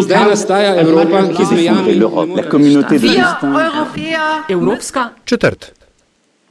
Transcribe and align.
Zdaj 0.00 0.24
nastaja 0.30 0.74
Evropa, 0.74 1.22
ki 1.36 1.44
z 1.44 1.50
mejami 1.52 1.94
La 2.34 2.42
communauté 2.42 2.98
de 2.98 3.08
destin. 3.08 3.54
Evropska 4.48 5.12
četrt. 5.24 5.72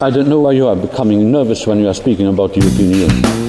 I 0.02 0.12
don't 0.12 0.28
know 0.28 0.48
why 0.48 0.58
you 0.58 0.68
are 0.68 0.80
becoming 0.80 1.32
nervous 1.32 1.68
when 1.68 1.80
you 1.80 1.88
are 1.88 1.94
speaking 1.94 2.28
about 2.28 2.54
the 2.54 2.62
European 2.62 2.92
Union. 2.92 3.49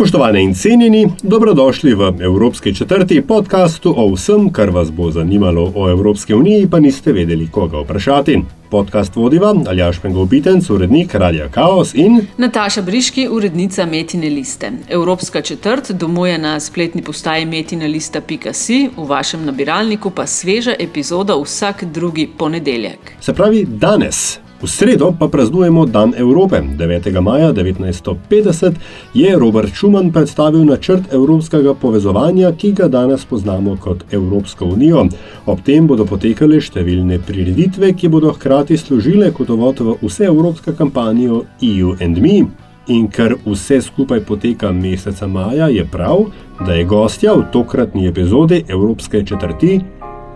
Spoštovane 0.00 0.42
in 0.42 0.54
cenjeni, 0.54 1.08
dobrodošli 1.22 1.94
v 1.94 2.12
Evropski 2.20 2.74
četrti 2.74 3.22
podkastu 3.22 3.94
o 3.96 4.14
vsem, 4.14 4.52
kar 4.52 4.70
vas 4.70 4.90
bo 4.90 5.10
zanimalo 5.10 5.72
o 5.76 5.90
Evropski 5.90 6.34
uniji, 6.34 6.68
pa 6.70 6.80
niste 6.80 7.12
vedeli, 7.12 7.48
koga 7.52 7.80
vprašati. 7.80 8.40
Podcast 8.70 9.16
vodiva 9.16 9.54
Aljaš 9.68 9.98
Pengovitenc, 10.00 10.70
urednik 10.70 11.14
Radia 11.14 11.48
Chaos 11.48 11.94
in 11.94 12.20
Nataša 12.36 12.82
Briški, 12.82 13.28
urednica 13.28 13.86
Metine 13.86 14.28
liste. 14.28 14.72
Evropska 14.88 15.42
četrt 15.42 15.90
domuje 15.90 16.38
na 16.38 16.60
spletni 16.60 17.02
postaji 17.02 17.46
metinalista.si, 17.46 18.88
v 18.96 19.08
vašem 19.08 19.44
nabiralniku 19.44 20.10
pa 20.10 20.26
sveža 20.26 20.74
epizoda 20.78 21.36
vsak 21.44 21.84
drugi 21.84 22.30
ponedeljek. 22.38 23.12
se 23.20 23.32
pravi 23.32 23.66
danes. 23.68 24.40
V 24.60 24.68
sredo 24.68 25.12
pa 25.18 25.28
praznujemo 25.28 25.86
Dan 25.86 26.12
Evrope. 26.16 26.60
9. 26.60 27.20
maja 27.20 27.52
1950 27.52 28.74
je 29.14 29.38
Robert 29.38 29.72
Schuman 29.74 30.12
predstavil 30.12 30.64
načrt 30.64 31.12
evropskega 31.12 31.74
povezovanja, 31.74 32.52
ki 32.52 32.72
ga 32.72 32.88
danes 32.88 33.24
poznamo 33.24 33.76
kot 33.80 34.04
Evropsko 34.12 34.64
unijo. 34.64 35.06
Ob 35.46 35.62
tem 35.64 35.86
bodo 35.88 36.04
potekale 36.04 36.60
številne 36.60 37.22
prireditve, 37.24 37.94
ki 37.96 38.12
bodo 38.12 38.34
hkrati 38.36 38.76
služile 38.76 39.32
kot 39.32 39.48
uvod 39.48 39.80
v 39.80 39.96
vseevropsko 40.04 40.76
kampanjo 40.76 41.44
EU 41.64 41.96
and 42.00 42.20
Me. 42.20 42.44
In 42.92 43.08
ker 43.08 43.38
vse 43.46 43.80
skupaj 43.80 44.26
poteka 44.28 44.72
meseca 44.76 45.26
maja, 45.26 45.72
je 45.72 45.88
prav, 45.88 46.26
da 46.66 46.76
je 46.76 46.84
gostja 46.84 47.32
v 47.32 47.48
tokratni 47.52 48.08
epizodi 48.12 48.64
Evropske 48.68 49.24
četrti 49.24 49.80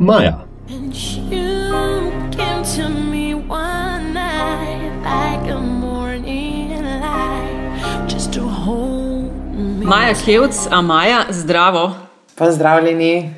Maja. 0.01 0.47
And 0.71 0.95
you 1.31 1.44
Maja 9.85 10.15
Hevc, 10.15 10.67
a 10.71 10.81
Maja, 10.81 11.25
zdravo. 11.31 11.93
Pozdravljeni, 12.35 13.35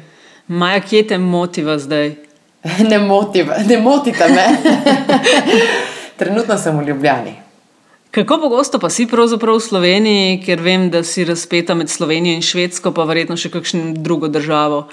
Maja, 0.47 0.81
kje 0.81 1.07
te 1.07 1.19
motiva 1.19 1.79
zdaj? 1.79 2.15
ne, 2.91 2.99
moti, 2.99 3.45
ne 3.69 3.79
motite 3.79 4.29
me. 4.29 4.47
Trenutno 6.19 6.59
sem 6.59 6.79
v 6.79 6.87
Ljubljani. 6.89 7.35
Kako 8.11 8.39
pogosto 8.39 8.79
pa 8.79 8.91
si 8.91 9.09
pravzaprav 9.11 9.57
v 9.57 9.61
Sloveniji, 9.61 10.39
ker 10.47 10.63
vem, 10.63 10.87
da 10.91 11.03
si 11.03 11.25
razpeta 11.25 11.75
med 11.75 11.91
Slovenijo 11.91 12.39
in 12.39 12.47
Švedsko, 12.47 12.93
pa 12.95 13.05
verjetno 13.05 13.35
še 13.37 13.51
kakšno 13.51 13.97
drugo 13.99 14.31
državo. 14.31 14.85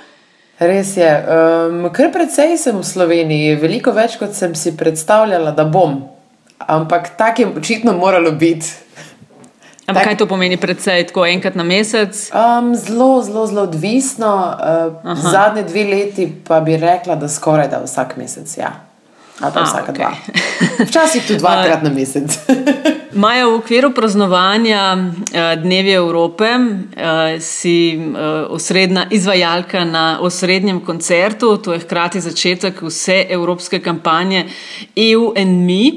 Res 0.58 0.98
je, 0.98 1.12
um, 1.22 1.86
kar 1.94 2.10
precej 2.10 2.58
sem 2.58 2.82
v 2.82 2.88
Sloveniji, 2.88 3.60
veliko 3.62 3.94
več 3.94 4.18
kot 4.18 4.34
sem 4.34 4.58
si 4.58 4.74
predstavljala, 4.78 5.54
da 5.54 5.70
bom. 5.70 6.02
Ampak 6.58 7.14
tako 7.18 7.42
je 7.46 7.54
očitno 7.62 7.94
moralo 7.94 8.32
biti. 8.32 8.83
Ampak 9.88 10.04
Tak- 10.04 10.10
kaj 10.10 10.18
to 10.18 10.28
pomeni 10.28 10.58
predvsej, 10.58 11.08
tako 11.08 11.26
enkrat 11.26 11.56
na 11.56 11.64
mesec? 11.64 12.32
Um, 12.32 12.76
zelo, 12.76 13.22
zelo, 13.22 13.48
zelo 13.48 13.62
odvisno. 13.62 14.56
Uh, 15.04 15.18
zadnje 15.32 15.64
dve 15.64 15.84
leti 15.84 16.36
pa 16.48 16.60
bi 16.60 16.78
rekla, 16.78 17.16
da 17.16 17.30
skoraj 17.30 17.68
da 17.68 17.82
vsak 17.84 18.18
mesec. 18.18 18.58
Ja. 18.58 18.72
Ali 19.40 19.54
pa 19.54 19.60
A, 19.60 19.64
vsaka 19.64 19.92
okej. 19.92 19.96
dva. 19.96 20.12
Včasih 20.90 21.26
tudi 21.28 21.40
dvakrat 21.40 21.84
na 21.84 21.90
mesec. 21.90 22.30
Maja, 23.14 23.46
v 23.46 23.62
okviru 23.62 23.94
praznovanja 23.94 24.98
eh, 24.98 25.56
Dnevi 25.62 25.94
Evrope 25.94 26.46
eh, 26.46 27.40
si 27.40 27.94
eh, 27.94 28.20
osrednja 28.50 29.06
izvajalka 29.10 29.86
na 29.86 30.18
osrednjem 30.22 30.80
koncertu, 30.86 31.58
to 31.58 31.74
je 31.74 31.80
hkrati 31.80 32.22
začetek 32.22 32.82
vse 32.82 33.26
evropske 33.30 33.80
kampanje 33.80 34.46
EU 34.96 35.34
and 35.38 35.66
Me. 35.66 35.92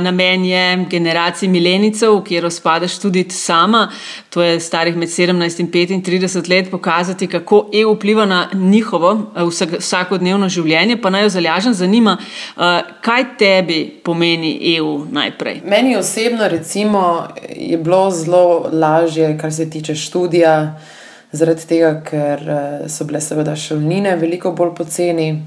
Namen 0.00 0.44
je 0.44 0.84
generaciji 0.90 1.48
milenicov, 1.48 2.22
kjer 2.24 2.50
spadaš 2.52 2.98
tudi 2.98 3.24
sama, 3.30 3.88
to 4.32 4.42
je 4.42 4.60
starih 4.60 4.96
med 4.96 5.08
17 5.08 5.60
in 5.60 5.68
35 5.72 6.48
let, 6.48 6.70
pokazati, 6.70 7.26
kako 7.26 7.68
EU 7.72 7.94
vpliva 7.94 8.26
na 8.26 8.48
njihovo 8.54 9.10
eh, 9.12 9.40
vsak- 9.40 9.78
vsakodnevno 9.78 10.48
življenje. 10.48 10.96
Pa 11.02 11.10
naj 11.10 11.22
jo 11.22 11.28
zalažen 11.28 11.74
zanima, 11.74 12.16
eh, 12.16 12.80
kaj 13.00 13.24
tebi 13.38 14.00
pomeni 14.04 14.76
EU 14.76 15.04
najprej. 15.10 15.60
Meni 15.64 15.96
osebno 15.96 16.48
recimo, 16.48 17.28
je 17.56 17.78
bilo 17.78 18.10
zelo 18.10 18.70
lažje, 18.72 19.38
kar 19.38 19.52
se 19.52 19.70
tiče 19.70 19.94
študija, 19.94 20.80
zaradi 21.32 21.66
tega, 21.68 21.94
ker 22.00 22.48
eh, 22.48 22.88
so 22.88 23.04
bile 23.04 23.20
seveda 23.20 23.56
šolnine 23.56 24.16
veliko 24.16 24.52
bolj 24.52 24.74
poceni. 24.74 25.42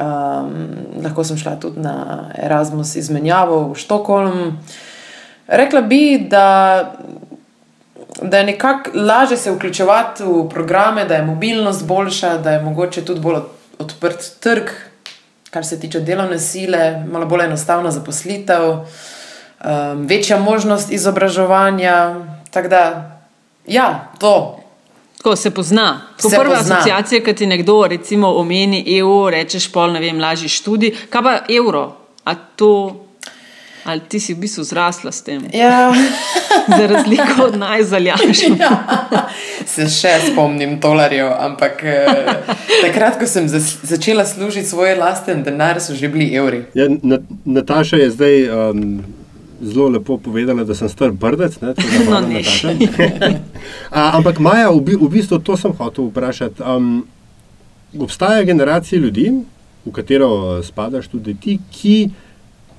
Um, 0.00 0.52
lahko 1.02 1.24
sem 1.24 1.36
šla 1.36 1.58
tudi 1.60 1.80
na 1.82 2.30
Erasmus 2.38 2.94
izmenjavo 2.96 3.66
v 3.72 3.74
Štokholm. 3.76 4.52
Rekla 5.48 5.80
bi, 5.80 6.18
da, 6.30 6.46
da 8.22 8.38
je 8.38 8.44
nekako 8.44 8.90
lažje 8.94 9.36
se 9.36 9.50
vključevati 9.50 10.22
v 10.22 10.48
programe, 10.48 11.04
da 11.04 11.14
je 11.14 11.22
mobilnost 11.24 11.86
boljša, 11.86 12.38
da 12.38 12.50
je 12.50 12.62
mogoče 12.62 13.04
tudi 13.04 13.20
bolj 13.20 13.34
od- 13.34 13.48
odprt 13.78 14.30
trg, 14.40 14.68
kar 15.50 15.66
se 15.66 15.80
tiče 15.80 16.00
delovne 16.00 16.38
sile, 16.38 17.04
malo 17.12 17.26
bolj 17.26 17.44
enostavna 17.44 17.90
zaposlitev, 17.90 18.70
um, 18.70 18.86
večja 19.98 20.38
možnost 20.38 20.92
izobraževanja. 20.92 22.14
Tako 22.50 22.68
da, 22.68 23.10
ja, 23.66 24.08
to. 24.18 24.56
Tako 25.16 25.36
se 25.36 25.50
pozna. 25.50 26.00
Tako 26.16 26.30
Se 26.30 26.36
prva 26.36 26.56
pozna. 26.56 26.74
asociacija, 26.74 27.24
ki 27.24 27.34
ti 27.34 27.46
nekdo 27.46 27.86
recimo 27.86 28.28
omeni 28.30 28.98
EU, 28.98 29.30
rečeš 29.30 29.72
pol, 29.72 29.92
ne 29.92 30.00
vem, 30.00 30.20
lažji 30.20 30.48
študij. 30.48 30.96
Kaj 31.10 31.22
pa 31.22 31.38
evro? 31.50 31.92
A 32.24 32.34
to, 32.34 33.00
ali 33.84 34.00
ti 34.02 34.20
si 34.20 34.34
v 34.34 34.38
bistvu 34.38 34.64
zrasla 34.64 35.12
s 35.12 35.22
tem? 35.22 35.44
Ja. 35.52 35.92
Za 36.78 36.86
razliko 36.86 37.44
od 37.44 37.56
najzaljaških. 37.56 38.60
Se 39.72 39.86
še 39.86 40.12
spomnim 40.26 40.78
dolarjev, 40.78 41.30
ampak 41.40 41.80
eh, 41.82 42.34
takrat, 42.82 43.18
ko 43.18 43.26
sem 43.26 43.48
zas- 43.48 43.78
začela 43.82 44.24
služiti 44.24 44.66
svoj 44.66 44.94
lasten 44.94 45.42
denar, 45.42 45.80
so 45.80 45.94
že 45.94 46.08
bili 46.08 46.34
evri. 46.34 46.64
Ja, 46.74 46.88
Na, 47.02 47.18
Nataša 47.44 47.96
je 47.96 48.10
zdaj 48.10 48.36
um, 48.48 48.82
zelo 49.62 49.88
lepo 49.88 50.18
povedala, 50.18 50.64
da 50.64 50.74
sem 50.74 50.88
star 50.88 51.10
brdec. 51.12 51.60
Ne, 51.60 51.74
No, 52.08 52.20
ne. 52.20 52.42
A, 53.90 54.10
ampak 54.12 54.38
Maja, 54.38 54.70
v, 54.70 54.96
v 54.96 55.08
bistvu 55.10 55.38
to 55.38 55.56
sem 55.56 55.72
hotel 55.72 56.06
vprašati. 56.06 56.62
Um, 56.62 57.04
obstaja 57.96 58.42
generacija 58.42 59.00
ljudi, 59.00 59.30
v 59.80 59.92
katero 59.92 60.28
uh, 60.28 60.64
spadaš 60.64 61.08
tudi 61.08 61.34
ti, 61.34 61.58
ki 61.70 61.96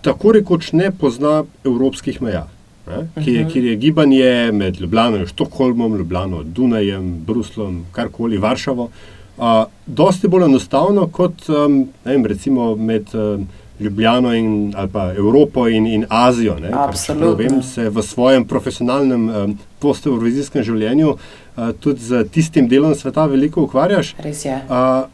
tako 0.01 0.31
rekoč 0.31 0.71
ne 0.71 0.91
pozna 0.91 1.43
evropskih 1.65 2.21
meja. 2.21 2.47
Ne, 2.87 3.23
ki 3.23 3.33
je, 3.33 3.45
kjer 3.49 3.65
je 3.65 3.75
gibanje 3.75 4.51
med 4.51 4.81
Ljubljano 4.81 5.17
in 5.21 5.27
Štokholmom, 5.29 5.95
Ljubljano, 5.97 6.43
Dunajem, 6.43 7.11
Bruslom, 7.25 7.83
karkoli, 7.91 8.37
Varšavo, 8.37 8.89
uh, 9.37 9.43
dosti 9.85 10.27
bolj 10.27 10.45
enostavno 10.45 11.07
kot 11.07 11.45
um, 11.49 11.83
vem, 12.05 12.25
recimo 12.25 12.75
med 12.75 13.13
um, 13.13 13.47
Ljubljano 13.79 14.33
in, 14.33 14.73
ali 14.77 14.89
pa 14.89 15.13
Evropo 15.13 15.67
in, 15.67 15.87
in 15.87 16.05
Azijo. 16.09 16.59
Ne, 16.59 16.69
kar, 16.69 16.89
Absolutno. 16.89 17.35
Vem, 17.35 17.61
se 17.63 17.89
v 17.89 18.01
svojem 18.01 18.45
profesionalnem 18.47 19.29
um, 19.29 19.57
post-eurovizijskem 19.79 20.63
življenju 20.63 21.13
uh, 21.13 21.71
tudi 21.79 22.01
z 22.01 22.25
tistim 22.33 22.67
delom 22.67 22.95
sveta 22.95 23.25
veliko 23.25 23.65
ukvarjaš. 23.69 24.15
Res 24.25 24.45
je. 24.45 24.57
Uh, 24.69 25.05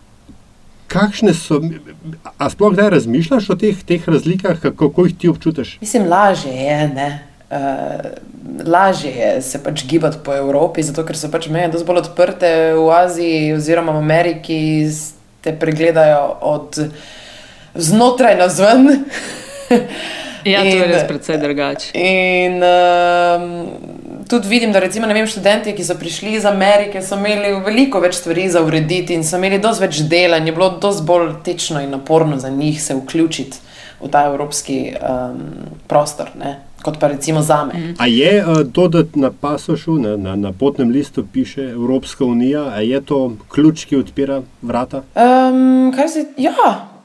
kakšne 0.87 1.33
so, 1.33 1.61
a 2.37 2.49
sploh 2.49 2.73
kdaj 2.73 2.89
razmišljaš 2.95 3.49
o 3.49 3.57
teh, 3.59 3.83
teh 3.83 4.07
razlikah, 4.09 4.59
kako, 4.61 4.89
kako 4.89 5.05
jih 5.05 5.17
ti 5.17 5.29
občutiš? 5.29 5.77
Mislim, 5.81 6.07
lažje 6.09 6.53
je. 6.53 6.79
Ne? 6.95 7.09
Uh, 7.51 8.67
lažje 8.67 9.11
je 9.11 9.41
se 9.41 9.63
pač 9.63 9.85
gibati 9.87 10.17
po 10.23 10.35
Evropi, 10.35 10.83
zato 10.83 11.05
ker 11.07 11.17
so 11.17 11.31
pač 11.31 11.47
meje 11.51 11.71
dosti 11.75 11.87
bolj 11.87 12.01
odprte 12.03 12.49
v 12.75 12.89
Aziji 12.91 13.53
oziroma 13.55 13.95
v 13.95 14.03
Ameriki, 14.03 14.59
te 15.41 15.53
pregledajo 15.59 16.37
od 16.41 16.79
znotraj 17.75 18.35
na 18.39 18.49
zven. 18.49 18.91
Ja, 20.47 20.61
to 20.63 20.75
je 20.79 20.87
res 20.87 21.03
precej 21.07 21.39
drugače. 21.41 21.89
In 21.99 22.61
um, 22.63 23.47
tudi 24.27 24.47
vidim, 24.47 24.71
da 24.71 24.79
recimo, 24.79 25.07
ne 25.07 25.13
vem, 25.13 25.27
študenti, 25.27 25.73
ki 25.75 25.83
so 25.83 25.95
prišli 25.99 26.33
iz 26.37 26.45
Amerike, 26.45 27.01
so 27.01 27.17
imeli 27.17 27.53
veliko 27.65 27.99
več 28.03 28.19
stvari 28.21 28.49
za 28.49 28.61
urediti 28.65 29.15
in 29.15 29.23
so 29.23 29.39
imeli 29.39 29.59
dosti 29.63 29.85
več 29.85 30.01
dela 30.09 30.37
in 30.37 30.47
je 30.47 30.55
bilo 30.55 30.69
dosti 30.81 31.05
bolj 31.07 31.33
tečno 31.45 31.81
in 31.81 31.91
naporno 31.95 32.39
za 32.39 32.49
njih 32.49 32.81
se 32.83 32.95
vključiti 32.95 33.65
v 34.01 34.09
ta 34.13 34.27
evropski 34.29 34.93
um, 34.93 35.43
prostor, 35.87 36.31
ne? 36.39 36.59
kot 36.81 36.99
pa 37.01 37.07
recimo 37.07 37.41
za 37.41 37.63
me. 37.65 37.95
A 37.97 38.05
je 38.07 38.43
uh, 38.45 38.59
to, 38.73 38.87
da 38.87 39.01
na 39.15 39.31
pasošu, 39.31 39.97
na, 39.99 40.15
na, 40.17 40.35
na 40.35 40.51
potnem 40.53 40.89
listu 40.93 41.25
piše 41.33 41.63
Evropska 41.71 42.25
unija, 42.25 42.67
a 42.69 42.81
je 42.85 43.01
to 43.01 43.33
ključ, 43.51 43.85
ki 43.89 43.97
odpira 43.97 44.41
vrata? 44.61 45.01
Um, 45.15 45.91
kaj 45.95 46.07
se, 46.07 46.25
ja, 46.37 46.53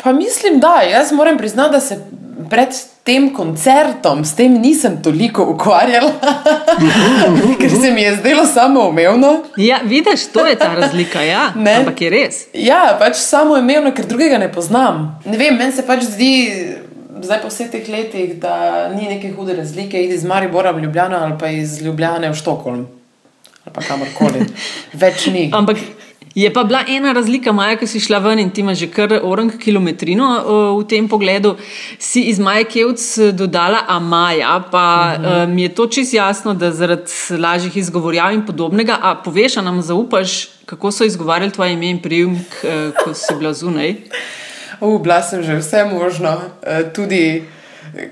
pa 0.02 0.12
mislim, 0.12 0.60
da. 0.60 0.82
Jaz 0.90 1.12
moram 1.12 1.38
priznati, 1.38 1.72
da 1.72 1.80
se 1.80 1.98
pred 2.50 2.68
tem 3.04 3.31
koncertom, 3.34 4.25
s 4.25 4.37
tem 4.38 4.52
nisem 4.62 5.00
toliko 5.02 5.44
ukvarjala, 5.50 6.12
ker 7.60 7.70
se 7.70 7.90
mi 7.90 8.02
je 8.02 8.16
zdelo 8.16 8.46
samoumevno. 8.46 9.32
Ja, 9.56 9.81
vidiš, 9.84 10.28
to 10.32 10.46
je 10.46 10.56
ta 10.58 10.75
razlika. 10.75 11.22
Ja. 11.22 11.52
Ne. 11.62 11.75
Ampak 11.82 12.00
je 12.00 12.10
res. 12.10 12.38
Ja, 12.54 12.96
pač 12.99 13.19
samoumevno, 13.19 13.93
ker 13.94 14.06
drugega 14.06 14.38
ne 14.38 14.49
poznam. 14.52 15.04
Ne 15.25 15.38
vem, 15.38 15.58
meni 15.58 15.75
se 15.75 15.87
pač 15.87 16.06
zdi. 16.06 16.32
Zdaj, 17.22 17.38
po 17.43 17.50
vseh 17.52 17.69
teh 17.70 17.87
letih, 17.90 18.34
da 18.43 18.88
ni 18.94 19.06
neke 19.06 19.31
hude 19.37 19.54
razlike, 19.54 20.00
iti 20.00 20.16
iz 20.19 20.25
Maribora 20.26 20.72
v 20.75 20.82
Ljubljano 20.82 21.20
ali 21.22 21.37
pa 21.38 21.50
iz 21.54 21.78
Ljubljane 21.82 22.31
v 22.31 22.38
Štokholm 22.38 22.87
ali 23.64 23.75
pa 23.75 23.82
kamorkoli. 23.87 24.46
Več 25.02 25.26
ni. 25.31 25.50
Ampak 25.54 25.78
je 26.34 26.52
pa 26.52 26.64
bila 26.64 26.84
ena 26.88 27.12
razlika, 27.12 27.52
Maja, 27.52 27.76
ki 27.76 27.87
si 27.87 28.00
šla 28.00 28.19
ven 28.19 28.38
in 28.38 28.50
ti 28.50 28.61
imaš 28.61 28.79
že 28.79 28.88
kar 28.90 29.12
orang 29.23 29.52
kilometrino 29.61 30.29
o, 30.46 30.79
v 30.81 30.87
tem 30.88 31.08
pogledu. 31.08 31.56
Si 31.99 32.23
iz 32.31 32.38
Maja 32.38 32.64
Kevc 32.64 33.32
dodala 33.32 33.84
Amaja, 33.88 34.62
pa 34.70 35.17
uh 35.19 35.25
-huh. 35.25 35.46
mi 35.49 35.62
je 35.62 35.75
to 35.75 35.87
čist 35.87 36.14
jasno, 36.14 36.55
da 36.55 36.70
zaradi 36.70 37.12
lažjih 37.38 37.76
izgovorjav 37.76 38.32
in 38.32 38.46
podobnega. 38.46 38.99
A 39.02 39.14
poveš, 39.14 39.56
a 39.56 39.62
nam 39.62 39.82
zaupaš, 39.82 40.49
kako 40.67 40.90
so 40.90 41.05
izgovarjali 41.05 41.52
tvoje 41.52 41.73
ime 41.73 41.90
in 41.90 42.02
priimek, 42.02 42.64
uh, 42.64 43.05
ko 43.05 43.14
si 43.14 43.35
bila 43.38 43.52
zunaj? 43.52 43.94
Uh, 44.81 45.02
bila 45.02 45.23
sem 45.23 45.43
že 45.43 45.56
vse 45.56 45.85
možno, 45.85 46.31
uh, 46.31 46.93
tudi 46.93 47.43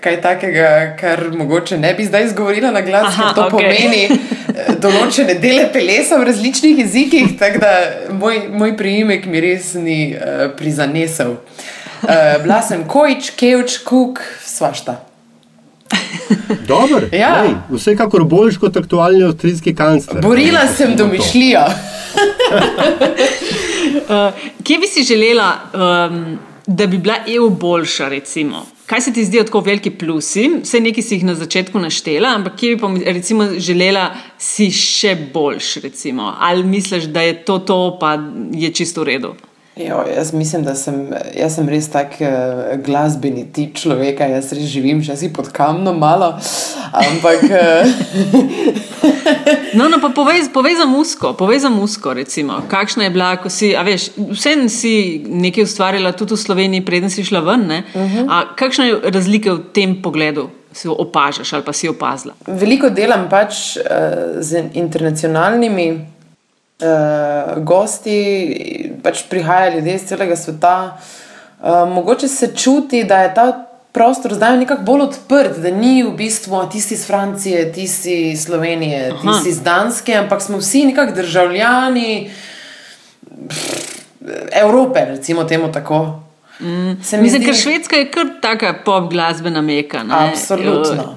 kaj 0.01 0.21
takega, 0.21 0.97
kar 1.01 1.23
mogoče 1.33 1.79
ne 1.79 1.95
bi 1.95 2.05
zdaj 2.05 2.25
izgovorila 2.25 2.71
na 2.71 2.81
glas, 2.85 3.07
Aha, 3.15 3.23
ker 3.23 3.35
to 3.35 3.47
okej. 3.47 3.69
pomeni 3.69 4.03
eh, 4.05 4.75
določene 4.81 5.35
dele 5.41 5.69
telesa 5.73 6.19
v 6.21 6.27
različnih 6.29 6.79
jezikih, 6.85 7.37
tako 7.41 7.63
da 7.63 7.73
moj, 8.13 8.43
moj 8.53 8.75
priimek 8.77 9.25
mi 9.27 9.41
res 9.41 9.75
ni 9.75 10.01
uh, 10.13 10.51
prizanesel. 10.59 11.37
Uh, 12.03 12.43
bila 12.43 12.61
sem 12.65 12.85
kojč, 12.89 13.31
kevč, 13.37 13.79
kuk, 13.85 14.21
svašta. 14.45 14.99
Dobro, 16.69 17.01
Ja. 17.13 17.45
vsekakor 17.71 18.25
boljš 18.25 18.59
kot 18.63 18.77
aktualni 18.77 19.25
avstrijski 19.27 19.75
kancler. 19.75 20.23
Borila 20.23 20.67
sem 20.77 20.93
domišljijo. 20.97 21.65
Uh, 24.07 24.31
kje 24.65 24.79
bi 24.79 24.87
si 24.87 25.03
želela, 25.03 25.49
um, 25.75 26.39
da 26.67 26.87
bi 26.87 26.99
bila 26.99 27.17
EU 27.27 27.51
boljša? 27.51 28.09
Recimo? 28.09 28.67
Kaj 28.91 29.01
se 29.01 29.13
ti 29.13 29.25
zdijo 29.25 29.45
tako 29.45 29.61
veliki 29.61 29.91
plusi? 29.91 30.49
Vse 30.63 30.81
nekaj 30.81 31.03
si 31.03 31.15
jih 31.15 31.25
na 31.25 31.35
začetku 31.39 31.79
naštela, 31.79 32.33
ampak 32.35 32.57
kje 32.59 32.73
bi 32.75 32.81
pa 32.81 32.89
recimo, 33.13 33.45
želela 33.55 34.09
si 34.39 34.67
še 34.75 35.13
boljš? 35.35 35.77
Recimo? 35.85 36.33
Ali 36.41 36.65
misliš, 36.67 37.07
da 37.15 37.23
je 37.23 37.37
to 37.45 37.59
to, 37.59 37.79
pa 38.01 38.17
je 38.51 38.73
čisto 38.75 39.05
v 39.05 39.13
redu? 39.13 39.31
Jo, 39.77 40.03
jaz 40.17 40.33
mislim, 40.35 40.65
da 40.67 40.75
sem, 40.75 41.07
jaz 41.39 41.55
sem 41.55 41.69
res 41.71 41.87
tak 41.89 42.19
uh, 42.19 42.75
glasbeni 42.83 43.47
tip 43.55 43.79
človeka, 43.79 44.27
jaz 44.27 44.51
res 44.59 44.67
živim, 44.67 44.99
še 45.07 45.15
si 45.17 45.31
pod 45.33 45.53
kamnom 45.55 45.95
malo. 46.03 46.35
Ampak 46.91 47.47
uh, 47.47 47.87
No, 49.75 49.89
no, 49.89 50.01
pa 50.03 50.11
povej, 50.11 50.51
povej 50.53 50.77
za 50.77 50.87
musko, 50.87 51.33
povej 51.39 51.59
za 51.63 51.71
musko, 51.71 52.15
recimo. 52.15 52.63
Kakšna 52.69 53.07
je 53.07 53.11
bila, 53.11 53.37
ko 53.37 53.51
si, 53.51 53.71
a 53.77 53.83
veš, 53.87 54.11
vsem 54.35 54.69
si 54.69 55.23
nekaj 55.27 55.65
ustvarila 55.65 56.13
tudi 56.13 56.35
v 56.35 56.43
Sloveniji, 56.43 56.85
preden 56.87 57.11
si 57.11 57.25
šla 57.25 57.41
ven, 57.41 57.67
ne? 57.67 57.83
Uh 57.95 58.01
-huh. 58.01 58.27
A 58.29 58.55
kakšna 58.57 58.85
je 58.85 59.01
razlika 59.11 59.53
v 59.53 59.63
tem 59.73 60.03
pogledu, 60.03 60.51
si 60.73 60.89
opažaš 60.89 61.53
ali 61.53 61.63
pa 61.65 61.73
si 61.73 61.89
opazila? 61.89 62.35
veliko 62.47 62.91
delam 62.91 63.29
pač 63.31 63.77
uh, 63.77 63.83
z 64.39 64.65
internacionalnimi 64.75 66.07
uh, 66.83 67.63
gosti, 67.65 68.93
pač 69.03 69.23
prihajajo 69.31 69.77
ljudje 69.77 69.95
iz 69.95 70.03
celega 70.03 70.37
sveta. 70.37 70.99
Uh, 71.61 71.89
mogoče 71.95 72.29
se 72.29 72.55
čuti, 72.57 73.05
da 73.05 73.19
je 73.23 73.35
ta 73.35 73.70
prostor 73.93 74.35
zdaj 74.35 74.59
nekako 74.59 74.83
bolj 74.83 75.03
odprt, 75.03 75.59
da 75.59 75.71
ni 75.71 76.03
v 76.03 76.11
bistvu 76.17 76.57
"A 76.57 76.69
tisti 76.71 76.95
iz 76.95 77.07
Francije, 77.07 77.73
tisti 77.73 78.31
iz 78.31 78.45
Slovenije, 78.45 79.13
Aha. 79.13 79.33
tisti 79.33 79.49
iz 79.49 79.63
Danske, 79.63 80.15
ampak 80.15 80.43
smo 80.43 80.59
vsi 80.59 80.85
nekako 80.85 81.13
državljani 81.13 82.31
pff, 83.49 83.91
Evrope, 84.53 85.05
recimo 85.05 85.45
temu 85.45 85.73
tako. 85.73 86.21
Mm. 86.61 86.99
Mislim, 87.01 87.29
zdi, 87.29 87.45
ker 87.45 87.55
Švedska 87.57 87.97
je 87.97 88.11
kar 88.11 88.27
taka 88.43 88.75
pop 88.85 89.11
glasbena 89.11 89.63
meka. 89.63 90.03
Ne? 90.03 90.15
Absolutno. 90.33 91.17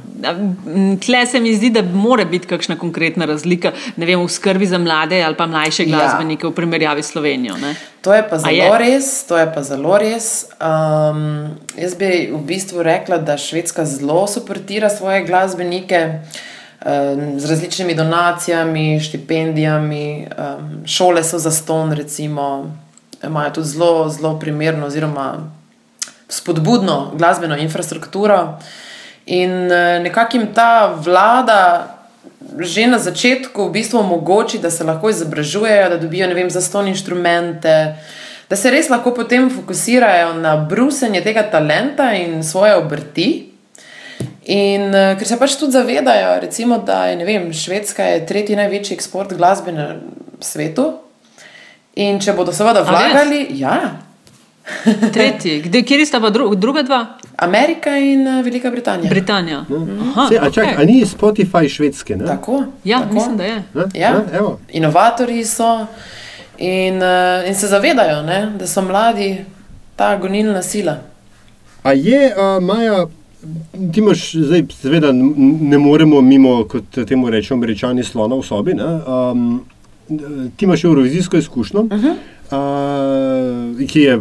Tle 1.05 1.25
se 1.27 1.39
mi 1.39 1.55
zdi, 1.55 1.69
da 1.69 1.81
mora 1.81 2.25
biti 2.25 2.47
kakšna 2.47 2.77
konkretna 2.79 3.25
razlika 3.25 3.71
vem, 3.97 4.21
v 4.23 4.29
skrbi 4.31 4.65
za 4.65 4.77
mlade 4.77 5.19
ali 5.23 5.35
pa 5.35 5.47
mlajše 5.47 5.83
Ja. 5.83 5.97
glasbenike 5.97 6.47
v 6.47 6.51
primerjavi 6.55 7.03
s 7.03 7.11
Slovenijo. 7.11 7.57
Ne? 7.57 7.75
To 8.01 8.13
je 8.13 8.23
pa 8.29 8.37
zelo 8.37 8.53
je? 8.53 8.77
res, 8.79 9.23
to 9.27 9.37
je 9.37 9.51
pa 9.55 9.63
zelo 9.63 9.97
res. 9.97 10.45
Um, 10.59 11.57
jaz 11.75 11.95
bi 11.99 12.29
v 12.31 12.39
bistvu 12.47 12.83
rekla, 12.83 13.17
da 13.17 13.37
Švedska 13.37 13.85
zelo 13.85 14.27
suportira 14.27 14.89
svoje 14.89 15.25
glasbenike 15.25 16.19
z 17.37 17.49
različnimi 17.49 17.95
donacijami, 17.95 18.99
štipendijami, 18.99 20.27
šole 20.85 21.23
so 21.23 21.39
za 21.39 21.51
ston, 21.51 21.91
recimo, 21.91 22.75
imajo 23.27 23.51
tudi 23.51 23.67
zelo, 23.67 24.09
zelo 24.09 24.39
primerno 24.39 24.85
oziroma 24.85 25.51
spodbudno 26.27 27.11
glasbeno 27.15 27.57
infrastrukturo. 27.57 28.59
In 29.25 29.71
eh, 29.71 29.99
nekako 29.99 30.37
jim 30.37 30.47
ta 30.53 30.93
vlada 31.05 31.89
že 32.59 32.87
na 32.87 32.99
začetku 32.99 33.67
v 33.67 33.71
bistvu 33.71 33.99
omogoči, 33.99 34.59
da 34.59 34.71
se 34.71 34.83
lahko 34.83 35.09
izobražujejo, 35.09 35.89
da 35.89 35.97
dobijo 35.97 36.27
vem, 36.35 36.49
zaston 36.49 36.87
inštrumente, 36.87 37.95
da 38.49 38.55
se 38.55 38.71
res 38.71 38.89
lahko 38.89 39.13
potem 39.15 39.49
fokusirajo 39.49 40.33
na 40.37 40.57
brusenje 40.57 41.23
tega 41.23 41.43
talenta 41.49 42.13
in 42.13 42.43
svoje 42.43 42.75
obrti. 42.75 43.49
In 44.45 44.91
uh, 44.91 45.15
ker 45.17 45.27
se 45.27 45.39
pač 45.39 45.55
tudi 45.55 45.71
zavedajo, 45.71 46.35
recimo, 46.43 46.77
da 46.77 47.07
je 47.07 47.25
vem, 47.25 47.47
Švedska 47.53 48.03
je 48.03 48.25
tretji 48.27 48.59
največji 48.59 48.95
eksport 48.95 49.33
glasbe 49.33 49.71
na 49.71 49.95
svetu. 50.43 50.99
In 51.95 52.19
če 52.19 52.33
bodo 52.33 52.51
seveda 52.51 52.81
vlagali, 52.81 53.47
ja, 53.59 53.77
Tretji, 55.13 55.61
Kde, 55.61 55.81
kjer 55.83 56.05
sta 56.07 56.19
pa 56.23 56.29
dru, 56.29 56.55
druga 56.55 56.83
dva? 56.87 57.17
Amerika 57.35 57.97
in 57.97 58.27
uh, 58.27 58.45
Velika 58.45 58.71
Britanija. 58.71 59.09
Britanija. 59.09 59.65
Aha, 60.01 60.27
Se, 60.29 60.39
a 60.39 60.49
čak, 60.51 60.63
okej. 60.63 60.75
a 60.77 60.85
ni 60.85 61.05
Spotify 61.05 61.69
švedske? 61.69 62.15
Ne? 62.15 62.25
Tako. 62.25 62.63
Ja, 62.83 62.99
tako. 62.99 63.13
mislim, 63.13 63.37
da 63.37 63.43
je. 63.43 63.63
Ne? 63.73 63.83
Ja. 63.93 64.11
Ne? 64.11 64.37
Evo. 64.37 64.59
Inovatorji 64.69 65.45
so 65.45 65.85
in, 66.57 66.95
uh, 66.95 67.47
in 67.47 67.55
se 67.55 67.67
zavedajo, 67.67 68.21
ne, 68.23 68.51
da 68.59 68.67
so 68.67 68.81
mladi 68.81 69.45
ta 69.95 70.17
gonilna 70.17 70.61
sila. 70.61 70.97
A 71.83 71.91
je, 71.91 72.31
uh, 72.31 72.63
Maja, 72.63 73.05
ti 73.93 73.99
imaš, 73.99 74.31
zdaj, 74.33 74.63
seveda, 74.81 75.11
ne 75.11 75.77
moremo 75.77 76.21
mimo, 76.21 76.63
kot 76.67 77.05
temu 77.07 77.29
rečemo, 77.29 77.59
američani 77.59 78.03
slona 78.03 78.35
v 78.35 78.43
sobi. 78.43 78.73
Ne? 78.73 78.85
Um, 78.85 79.65
ti 80.55 80.65
imaš 80.65 80.83
evrovizijsko 80.83 81.37
izkušnjo, 81.37 81.81
uh 81.81 81.89
-huh. 81.89 82.15
uh, 83.81 83.87
ki 83.87 83.99
je 83.99 84.19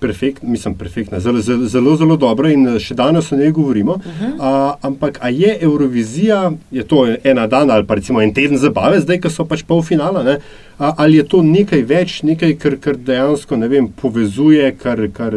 perfekt, 0.00 0.42
mislim, 0.42 0.74
perfektna, 0.74 1.20
zelo, 1.20 1.40
zelo, 1.40 1.66
zelo, 1.66 1.96
zelo 1.96 2.16
dobra 2.16 2.50
in 2.52 2.78
še 2.78 2.94
danes 2.94 3.32
o 3.32 3.36
njej 3.36 3.50
govorimo. 3.50 3.92
Uh 3.92 4.02
-huh. 4.04 4.34
uh, 4.34 4.74
ampak 4.80 5.18
a 5.22 5.28
je 5.28 5.58
Eurovizija, 5.60 6.52
je 6.70 6.82
to 6.82 7.06
ena 7.24 7.46
dan 7.46 7.70
ali 7.70 7.86
pa 7.86 7.94
recimo 7.94 8.22
en 8.22 8.34
teden 8.34 8.58
zabave, 8.58 9.00
zdaj, 9.00 9.20
ko 9.20 9.30
so 9.30 9.44
pač 9.44 9.62
polfinala, 9.62 10.22
ne? 10.22 10.38
A, 10.78 10.94
ali 10.96 11.16
je 11.16 11.22
to 11.22 11.42
nekaj 11.42 11.82
več, 11.82 12.22
nekaj, 12.22 12.56
kar, 12.58 12.76
kar 12.76 12.96
dejansko 12.96 13.56
vem, 13.56 13.88
povezuje, 13.88 14.72
kar. 14.72 15.08
kar 15.12 15.34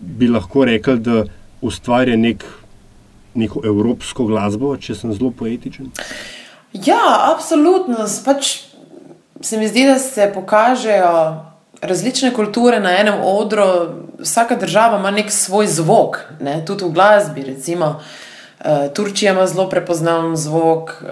bi 0.00 0.28
lahko 0.28 0.64
rekel, 0.64 0.98
da 0.98 1.24
ustvarja 1.60 2.16
nek, 2.16 2.44
neko 3.34 3.62
evropsko 3.64 4.26
glasbo, 4.26 4.72
če 4.80 4.96
sem 4.96 5.12
zelo 5.14 5.30
poetičen. 5.30 5.90
Ja, 6.72 7.32
absolutno. 7.34 7.96
Pač 8.24 8.58
se 9.40 9.56
mi 9.58 9.68
zdi, 9.68 9.86
da 9.86 9.98
se 9.98 10.30
pokažejo 10.34 11.36
različne 11.82 12.34
kulture 12.34 12.80
na 12.80 12.98
enem 12.98 13.14
odru. 13.22 13.64
Vsaka 14.18 14.56
država 14.56 14.98
ima 14.98 15.10
nek 15.10 15.30
svoj 15.32 15.66
zvok, 15.66 16.18
ne? 16.40 16.64
tudi 16.64 16.84
v 16.84 16.88
glasbi. 16.88 17.42
Recimo, 17.42 18.00
uh, 18.60 18.66
Turčija 18.94 19.32
ima 19.32 19.46
zelo 19.46 19.68
prepoznaven 19.68 20.36
zvok, 20.36 20.90
uh, 21.02 21.08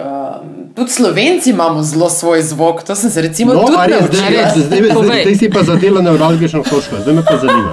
tudi 0.76 0.90
Slovenci 0.90 1.50
imamo 1.50 1.82
zelo 1.82 2.10
svoj 2.10 2.42
zvok. 2.42 2.82
To 2.82 2.94
sem 2.94 3.10
se 3.10 3.22
recimo 3.22 3.54
No, 3.54 3.60
tudi 3.60 3.72
naučila. 3.72 4.00
zdaj, 4.12 4.44
zdaj, 4.56 4.80
zdaj, 4.82 5.22
zdaj 5.22 5.34
si 5.34 5.50
pa 5.50 5.62
zadela 5.62 6.02
nevralgično 6.02 6.62
točko, 6.62 6.96
zdaj 7.02 7.14
me 7.14 7.24
pa 7.24 7.36
zanima. 7.36 7.70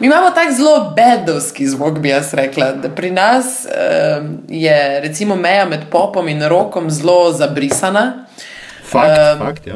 Mi 0.00 0.06
imamo 0.06 0.30
tak 0.30 0.52
zelo 0.52 0.94
bedovski 0.96 1.66
zvok, 1.66 1.98
bi 1.98 2.08
jaz 2.08 2.34
rekla. 2.34 2.74
Pri 2.96 3.10
nas 3.10 3.66
um, 3.66 4.38
je 4.48 5.00
recimo 5.00 5.36
meja 5.36 5.64
med 5.64 5.80
popom 5.90 6.28
in 6.28 6.42
rokom 6.42 6.90
zelo 6.90 7.32
zabrisana. 7.32 8.26
Fakt, 8.90 9.18
um, 9.32 9.46
fakt, 9.46 9.66
ja. 9.66 9.74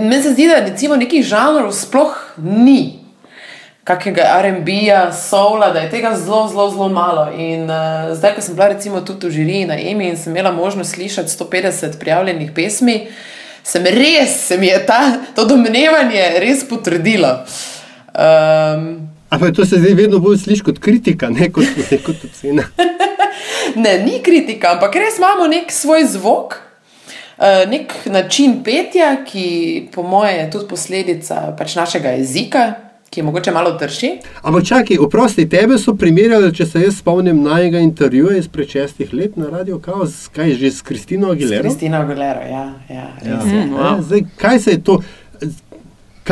Meni 0.00 0.22
se 0.22 0.32
zdi, 0.32 0.48
da 0.48 0.54
recimo 0.54 0.96
nekih 0.96 1.22
žanrov 1.24 1.72
sploh 1.72 2.14
ni. 2.36 2.98
Kakega 3.84 4.22
RB-ja, 4.42 5.12
soula, 5.12 5.70
da 5.70 5.80
je 5.80 5.90
tega 5.90 6.16
zelo, 6.16 6.48
zelo, 6.48 6.70
zelo 6.70 6.88
malo. 6.88 7.28
In 7.30 7.70
uh, 7.70 8.10
zdaj, 8.16 8.34
ko 8.34 8.42
sem 8.42 8.58
bila 8.58 8.68
recimo 8.74 9.00
tudi 9.00 9.30
v 9.30 9.30
žiriji 9.30 9.70
na 9.70 9.78
EMI 9.78 10.08
in 10.08 10.18
sem 10.18 10.34
imela 10.34 10.52
možnost 10.52 10.94
slišati 10.94 11.30
150 11.30 11.98
prijavljenih 12.00 12.50
pesmi, 12.54 13.06
sem 13.62 13.86
res, 13.86 14.36
se 14.46 14.58
mi 14.58 14.66
je 14.66 14.86
ta, 14.86 15.00
to 15.34 15.46
domnevanje 15.46 16.28
res 16.42 16.66
potrdilo. 16.68 17.36
Um, 18.10 19.11
Ampak 19.32 19.54
to 19.56 19.64
se 19.66 19.78
zdaj 19.80 19.94
vedno 19.96 20.18
bolj 20.20 20.38
sliši 20.42 20.62
kot 20.66 20.78
kritika, 20.78 21.30
ne 21.32 21.48
kot, 21.52 21.64
ne 21.90 21.98
kot 22.06 22.24
ocena. 22.28 22.66
Ne, 23.76 23.96
ni 24.04 24.18
kritika, 24.22 24.74
ampak 24.76 24.94
res 25.00 25.16
imamo 25.18 25.46
nek 25.48 25.72
svoj 25.72 26.04
zvok, 26.12 26.58
eh, 27.38 27.64
nek 27.70 27.94
način 28.12 28.58
petja, 28.64 29.16
ki 29.24 29.46
po 29.94 30.02
moje 30.02 30.34
je 30.36 30.50
tudi 30.50 30.68
posledica 30.68 31.54
pač 31.58 31.76
našega 31.78 32.12
jezika, 32.18 32.66
ki 33.12 33.20
je 33.20 33.24
mogoče 33.24 33.52
malo 33.52 33.72
trši. 33.80 34.10
Ampak 34.42 34.64
čakaj, 34.68 34.96
oprosti, 35.00 35.48
tebe 35.48 35.76
so 35.78 35.92
primerjali, 35.96 36.52
če 36.56 36.66
se 36.66 36.80
jaz 36.80 36.96
spomnim 37.00 37.42
najega 37.44 37.80
intervjuja 37.84 38.38
izpred 38.40 38.68
šestih 38.72 39.12
let 39.14 39.36
na 39.36 39.48
Radio 39.52 39.80
Chaos, 39.84 40.28
kaj 40.32 40.54
že 40.60 40.70
s 40.70 40.82
Kristino 40.82 41.32
Aguilero. 41.32 41.62
Kristina 41.62 42.00
Aguilera, 42.04 42.44
ja, 42.48 42.64
ja, 42.88 43.08
Ja. 43.24 43.36
res 43.36 43.52
je. 43.52 43.66
Ja, 43.80 43.98
zdaj, 44.02 44.24
kaj 44.36 44.58
se 44.60 44.70
je 44.76 44.84
to? 44.84 45.00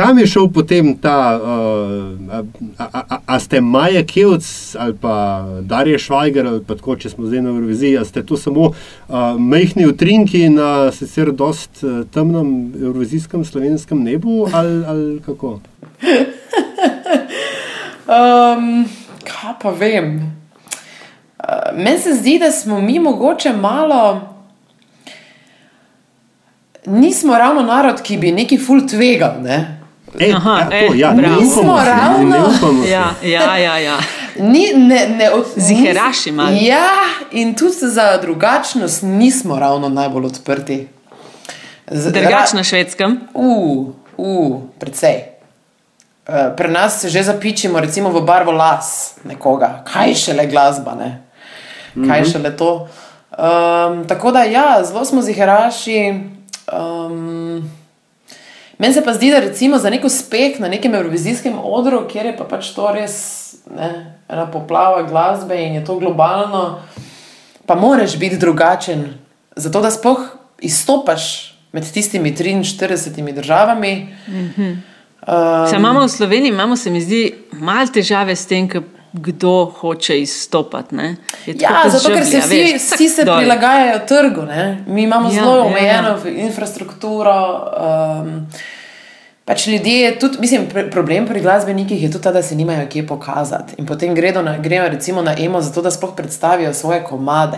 Kam 0.01 0.17
je 0.17 0.27
šel 0.27 0.47
potem 0.49 0.95
ta, 0.97 1.39
uh, 1.43 2.33
a, 2.33 2.41
a, 2.77 3.01
a, 3.09 3.17
a 3.25 3.39
ste 3.39 3.61
Maja 3.61 4.01
Kevc 4.03 4.75
ali 4.79 4.95
pa 5.01 5.45
Darje 5.61 5.99
Švajger 5.99 6.47
ali 6.47 6.63
pa 6.65 6.73
tako, 6.75 6.95
če 6.95 7.09
smo 7.09 7.27
zdaj 7.29 7.41
na 7.41 7.49
Euroviziji, 7.49 7.99
a 8.01 8.05
ste 8.05 8.23
to 8.25 8.37
samo 8.37 8.71
uh, 8.71 8.73
mehni 9.37 9.85
utrinki 9.85 10.47
na 10.49 10.89
sicer 10.91 11.29
dost 11.31 11.83
uh, 11.83 12.01
temnem 12.13 12.73
eurovizijskem 12.81 13.45
slovenskem 13.45 14.01
nebu 14.01 14.47
ali, 14.53 14.85
ali 14.85 15.19
kako? 15.25 15.59
Um, 18.11 18.85
kaj 19.23 19.53
pa 19.61 19.71
vem? 19.71 20.15
Uh, 21.37 21.77
Meni 21.77 21.99
se 21.99 22.15
zdi, 22.17 22.39
da 22.39 22.49
smo 22.51 22.81
mi 22.81 22.99
mogoče 22.99 23.53
malo. 23.53 24.21
Nismo 26.85 27.37
ravno 27.37 27.61
narod, 27.61 28.01
ki 28.01 28.17
bi 28.17 28.31
neki 28.31 28.57
ful 28.57 28.81
tvegal. 28.89 29.37
Ne? 29.43 29.80
E, 30.19 30.31
Aha, 30.31 30.59
ja, 30.61 30.69
to, 30.69 30.93
e, 30.93 30.97
ja, 30.97 31.11
ne 31.11 31.21
bravo. 31.21 31.41
upamo 31.41 31.79
si, 31.79 31.85
ravno- 31.85 32.29
ne 32.29 32.39
upamo 32.39 32.83
si. 32.83 32.89
Ja, 32.89 33.13
ja, 33.23 33.57
ja. 33.57 33.77
ja. 33.77 33.97
Ni, 34.37 34.73
ne, 34.75 35.07
ne, 35.09 35.31
od, 35.31 35.45
Ziheraši 35.57 36.31
malo. 36.31 36.49
Ja, 36.53 36.89
in 37.31 37.55
tudi 37.55 37.75
za 37.81 38.17
drugačnost 38.17 39.03
nismo 39.03 39.59
ravno 39.59 39.89
najbolj 39.89 40.25
odprti. 40.25 40.87
Z- 41.87 42.11
Drugač 42.11 42.53
na 42.53 42.63
švedskem. 42.63 43.19
Uh, 43.33 43.87
uh, 44.17 44.61
precej. 44.79 45.15
Uh, 46.23 46.35
pri 46.57 46.67
nas 46.69 47.01
se 47.01 47.09
že 47.09 47.23
zapičimo, 47.23 47.79
recimo 47.79 48.09
v 48.09 48.21
barvo 48.21 48.51
las 48.51 49.13
nekoga, 49.23 49.83
kaj 49.85 50.13
šele 50.15 50.45
glasba, 50.45 50.95
ne? 50.95 51.21
kaj 51.97 52.25
šele 52.25 52.57
to. 52.57 52.87
Um, 53.31 54.07
tako 54.07 54.31
da, 54.31 54.43
ja, 54.43 54.83
zelo 54.83 55.05
smo 55.05 55.21
ziharaši. 55.21 56.13
Um, 56.69 57.71
Meni 58.81 58.93
se 58.93 59.03
pa 59.05 59.13
zdi, 59.13 59.29
da 59.29 59.39
recimo 59.39 59.77
za 59.77 59.89
nek 59.93 60.03
uspeh 60.03 60.59
na 60.59 60.67
nekem 60.67 60.95
evrovizijskem 60.95 61.53
odru, 61.63 62.07
kjer 62.09 62.25
je 62.25 62.37
pa 62.37 62.47
pač 62.49 62.71
to 62.73 62.87
res 62.91 63.15
ne, 63.69 63.89
ena 64.25 64.47
poplava 64.49 65.03
glasbe 65.03 65.53
in 65.55 65.75
je 65.77 65.83
to 65.85 65.99
globalno, 65.99 66.79
pa 67.65 67.75
moraš 67.75 68.17
biti 68.17 68.39
drugačen, 68.41 69.03
zato 69.55 69.81
da 69.81 69.91
sploh 69.91 70.23
izstopaš 70.59 71.27
med 71.71 71.85
tistimi 71.93 72.33
43 72.33 73.33
državami. 73.33 73.93
Um, 74.27 74.81
Saj 75.69 75.77
imamo 75.77 76.01
v 76.01 76.09
Sloveniji, 76.09 76.49
imamo 76.49 76.75
se 76.75 76.89
mi 76.89 77.01
zdi, 77.01 77.21
malo 77.51 77.87
težave 77.87 78.35
s 78.35 78.47
tem, 78.47 78.65
k- 78.67 78.81
kdo 79.13 79.51
hoče 79.73 80.21
izstopati. 80.21 80.95
ne. 80.95 81.15
Je 81.45 81.57
tako 81.57 81.73
Ja, 81.75 81.89
zato 81.89 82.09
ker 82.09 82.25
se 82.25 82.39
vsi, 82.39 82.57
veš, 82.63 82.81
vsi 82.91 83.09
se 83.09 83.23
dol. 83.23 83.37
prilagajajo 83.37 83.99
trgu. 84.01 84.41
Ne? 84.43 84.83
Mi 84.87 85.03
imamo 85.03 85.29
Ja, 85.29 85.33
zelo 85.33 85.55
ja, 85.55 85.61
omejeno 85.61 86.09
ja. 86.25 86.31
infrastrukturo. 86.37 87.35
Um, 88.21 88.47
pač 89.45 89.67
ljudje, 89.67 90.19
tudi, 90.19 90.37
mislim, 90.39 90.65
pr 90.67 90.89
problem 90.89 91.27
pri 91.27 91.41
glasbenikih 91.41 92.03
je 92.03 92.11
tudi 92.11 92.23
ta, 92.23 92.31
da 92.31 92.41
se 92.41 92.55
nimajo 92.55 92.87
kje 92.87 93.07
pokazati. 93.07 93.73
In 93.77 93.85
potem 93.85 94.15
gredo, 94.15 94.41
na, 94.41 94.57
grejo 94.59 94.89
recimo 94.89 95.21
na 95.21 95.35
emo, 95.37 95.61
zato 95.61 95.81
da 95.81 95.91
sploh 95.91 96.13
predstavijo 96.15 96.73
svoje 96.73 97.03
komade. 97.03 97.57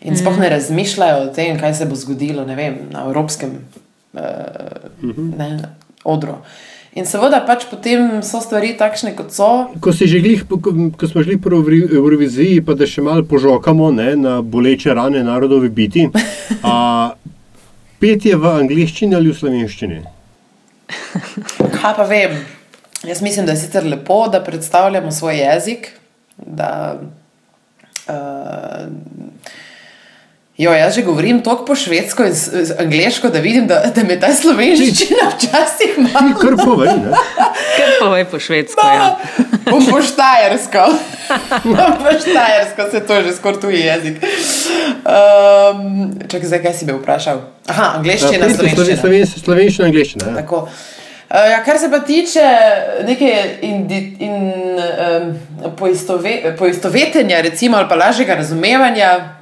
In 0.00 0.12
Mhm. 0.12 0.16
sploh 0.16 0.38
ne 0.38 0.48
razmišljajo 0.50 1.22
o 1.22 1.26
tem, 1.28 1.58
kaj 1.58 1.74
se 1.74 1.86
bo 1.86 1.96
zgodilo 1.96 2.44
ne 2.44 2.54
vem, 2.54 2.78
na 2.90 3.00
evropskem 3.02 3.50
uh, 4.12 4.20
ne, 5.38 5.58
odru. 6.04 6.34
In 6.96 7.04
seveda 7.04 7.42
pač 7.44 7.66
potem 7.68 8.22
so 8.24 8.40
stvari 8.40 8.72
takšne, 8.78 9.12
kot 9.18 9.34
so. 9.34 9.68
Ko, 9.84 9.92
si 9.92 10.08
že 10.08 10.22
glih, 10.24 10.46
ko, 10.48 10.72
ko 10.96 11.08
smo 11.10 11.20
šli 11.26 11.36
po 11.36 11.52
Evri- 11.52 11.84
Evroviziji, 11.84 12.62
pa 12.64 12.72
da 12.72 12.88
še 12.88 13.04
malo 13.04 13.20
požokamo 13.28 13.90
ne, 13.92 14.14
na 14.16 14.38
boleče 14.40 14.96
rane 14.96 15.20
narodove 15.26 15.68
biti. 15.68 16.08
A, 16.64 17.12
petje 18.00 18.36
v 18.40 18.54
angliščini 18.62 19.16
ali 19.16 19.28
v 19.28 19.36
slovenščini? 19.36 20.00
Kaj 21.76 21.92
pa 21.98 22.08
vem? 22.08 22.40
Jaz 23.04 23.20
mislim, 23.20 23.44
da 23.44 23.52
je 23.52 23.60
sicer 23.66 23.84
lepo, 23.84 24.24
da 24.32 24.40
predstavljamo 24.40 25.12
svoj 25.12 25.36
jezik. 25.36 25.92
Da, 26.36 26.96
uh, 28.08 28.88
jo, 30.58 30.72
jaz 30.72 30.94
že 30.94 31.02
govorim 31.02 31.40
toliko 31.40 31.64
po 31.64 31.74
švedsko 31.74 32.24
in 32.24 32.32
angliško, 32.78 33.28
da 33.28 33.38
vidim, 33.38 33.66
da, 33.66 33.82
da 33.94 34.02
me 34.02 34.20
ta 34.20 34.32
slovenščina 34.32 35.30
včasih 35.30 35.94
Ti 35.94 36.00
malo 36.02 36.34
kar 36.34 36.56
povej. 36.56 36.88
Ne? 36.96 37.10
Kar 37.76 37.90
povej 38.00 38.24
po 38.24 38.38
švedsko. 38.38 38.86
Ja. 38.86 39.16
Bom 39.66 39.86
po 39.86 40.02
štajersko. 40.02 40.84
Bom 41.64 41.76
po 41.98 42.12
štajersko, 42.20 42.90
se 42.90 43.00
to 43.00 43.14
je 43.14 43.22
že 43.22 43.32
skoraj 43.32 43.60
tuji 43.60 43.80
jezik. 43.80 44.16
Um, 45.06 45.80
čakaj, 46.22 46.46
zdaj 46.46 46.62
kaj 46.62 46.74
si 46.74 46.86
me 46.86 46.92
vprašal? 46.94 47.40
Aha, 47.66 47.92
angliščina, 47.96 48.46
Ja, 48.46 48.54
slovenščina. 48.54 48.96
sloven- 48.96 49.26
Slovenščina, 49.36 49.86
angliščina. 49.86 50.24
Ja. 50.28 50.34
Tako. 50.36 50.68
Uh, 51.26 51.42
ja, 51.50 51.64
kar 51.64 51.78
se 51.78 51.90
pa 51.90 51.98
tiče 52.00 52.44
neke 53.04 53.30
indi- 53.62 54.16
in, 54.20 54.34
um, 54.78 55.38
poistove, 55.76 56.56
poistovetenja, 56.56 57.40
recimo, 57.40 57.76
ali 57.76 57.88
pa 57.88 57.94
lažjega 57.96 58.34
razumevanja, 58.34 59.35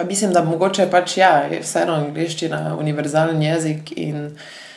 pa 0.00 0.06
mislim, 0.06 0.32
da 0.32 0.44
mogoče 0.44 0.86
pač 0.90 1.16
ja, 1.16 1.28
je 1.50 1.60
vseeno 1.60 1.94
angliščina 1.94 2.76
univerzalen 2.78 3.42
jezik 3.42 3.92
in 3.96 4.30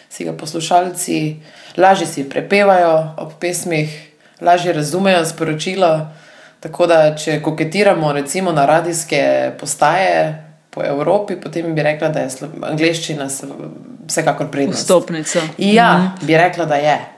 si 0.09 0.25
ga 0.25 0.33
poslušalci 0.33 1.35
lažje 1.77 2.07
si 2.07 2.29
prepevajo 2.29 3.15
ob 3.17 3.31
pesmih, 3.39 3.93
lažje 4.41 4.73
razumejo 4.73 5.25
sporočilo. 5.25 6.07
Tako 6.59 6.87
da, 6.87 7.15
če 7.15 7.41
koketiramo 7.41 8.11
recimo 8.13 8.51
na 8.51 8.65
radijske 8.65 9.51
postaje 9.59 10.43
po 10.69 10.83
Evropi, 10.83 11.35
potem 11.35 11.75
bi 11.75 11.83
rekla, 11.83 12.09
da 12.09 12.19
je 12.19 12.29
se- 12.29 13.47
vsekakor 14.07 14.51
prednost. 14.51 14.81
Vstopnica. 14.81 15.39
Ja, 15.57 16.13
-hmm. 16.19 16.25
bi 16.25 16.37
rekla, 16.37 16.65
da 16.65 16.75
je. 16.75 17.12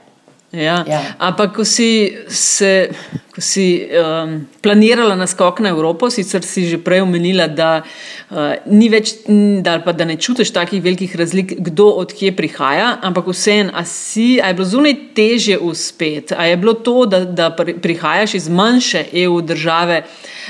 Ja. 0.56 0.84
Ja. 0.88 1.00
Ampak, 1.20 1.52
ko 1.58 1.64
si, 1.68 2.16
se, 2.32 2.88
ko 3.34 3.42
si 3.44 3.84
um, 3.92 4.30
planirala 4.64 5.12
naskok 5.14 5.60
na 5.60 5.68
Evropo, 5.68 6.08
sicer 6.08 6.40
si 6.40 6.64
že 6.64 6.78
prej 6.80 7.02
omenila, 7.04 7.44
da 7.46 7.82
uh, 7.84 8.56
ni 8.64 8.88
več, 8.88 9.12
da, 9.60 9.76
pa, 9.84 9.92
da 9.92 10.08
ne 10.08 10.16
čutiš 10.16 10.54
takih 10.56 10.80
velikih 10.80 11.12
razlik, 11.20 11.52
kdo 11.60 11.90
odkje 12.00 12.32
prihaja, 12.32 12.94
ampak 13.04 13.28
vseeno, 13.28 13.74
a, 13.76 13.84
si- 13.84 14.40
a 14.40 14.48
je 14.48 14.56
bilo 14.56 14.68
zunaj 14.72 14.96
težje 15.12 15.58
uspeti, 15.60 16.32
a 16.32 16.48
je 16.48 16.56
bilo 16.56 16.72
to, 16.80 17.04
da, 17.04 17.20
da 17.28 17.50
pri- 17.52 17.76
prihajaš 17.76 18.34
iz 18.40 18.48
manjše 18.48 19.04
EU 19.26 19.42
države, 19.44 20.02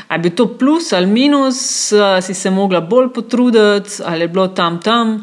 a 0.06 0.14
je 0.14 0.22
bil 0.22 0.36
to 0.38 0.46
plus 0.54 0.92
ali 0.92 1.10
minus, 1.10 1.58
a 1.92 2.20
si 2.22 2.34
se 2.34 2.50
mogla 2.50 2.80
bolj 2.80 3.10
potruditi, 3.10 3.98
ali 4.06 4.22
je 4.24 4.28
bilo 4.28 4.48
tam 4.48 4.78
tam. 4.80 5.16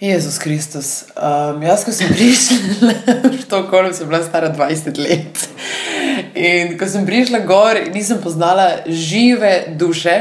Jezus 0.00 0.38
Kristus. 0.38 1.04
Um, 1.16 1.62
jaz, 1.62 1.84
ko 1.84 1.92
sem 1.92 2.12
prišla 2.16 2.92
v 3.32 3.36
Štokholm, 3.40 3.94
sem 3.96 4.08
bila 4.08 4.20
stara 4.20 4.52
20 4.52 4.98
let. 5.00 5.46
In 6.36 6.76
ko 6.76 6.84
sem 6.84 7.06
prišla 7.08 7.40
gor, 7.48 7.80
nisem 7.94 8.20
poznala 8.20 8.84
žive 8.84 9.72
duše. 9.80 10.18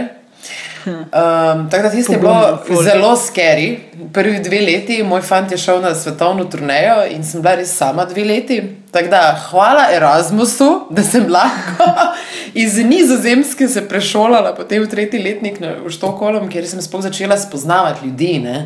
Um, 0.85 1.65
tako 1.69 1.83
da 1.83 1.89
tisto 1.89 2.13
je 2.13 2.19
bilo 2.19 2.59
zelo 2.83 3.15
scary. 3.19 3.77
Prvi 4.13 4.39
dve 4.39 4.61
leti, 4.61 5.03
moj 5.03 5.21
fant 5.21 5.51
je 5.51 5.57
šel 5.57 5.81
na 5.81 5.95
svetovno 5.95 6.45
turnejo 6.45 7.07
in 7.11 7.23
sem 7.27 7.41
bila 7.41 7.55
res 7.59 7.73
sama 7.75 8.05
dve 8.05 8.23
leti. 8.23 8.61
Tako 8.95 9.11
da 9.11 9.21
hvala 9.49 9.89
Erasmusu, 9.91 10.85
da 10.89 11.03
sem 11.03 11.25
lahko 11.27 11.89
iz 12.63 12.77
Nizozemske 12.77 13.67
se 13.67 13.83
prešolala 13.89 14.55
potem 14.55 14.83
v 14.83 14.87
tretji 14.87 15.19
letnik 15.19 15.59
v 15.59 15.91
Štokholm, 15.91 16.47
kjer 16.47 16.69
sem 16.69 16.81
sploh 16.81 17.03
začela 17.03 17.35
spoznavati 17.37 18.05
ljudi. 18.07 18.39
Ne. 18.39 18.59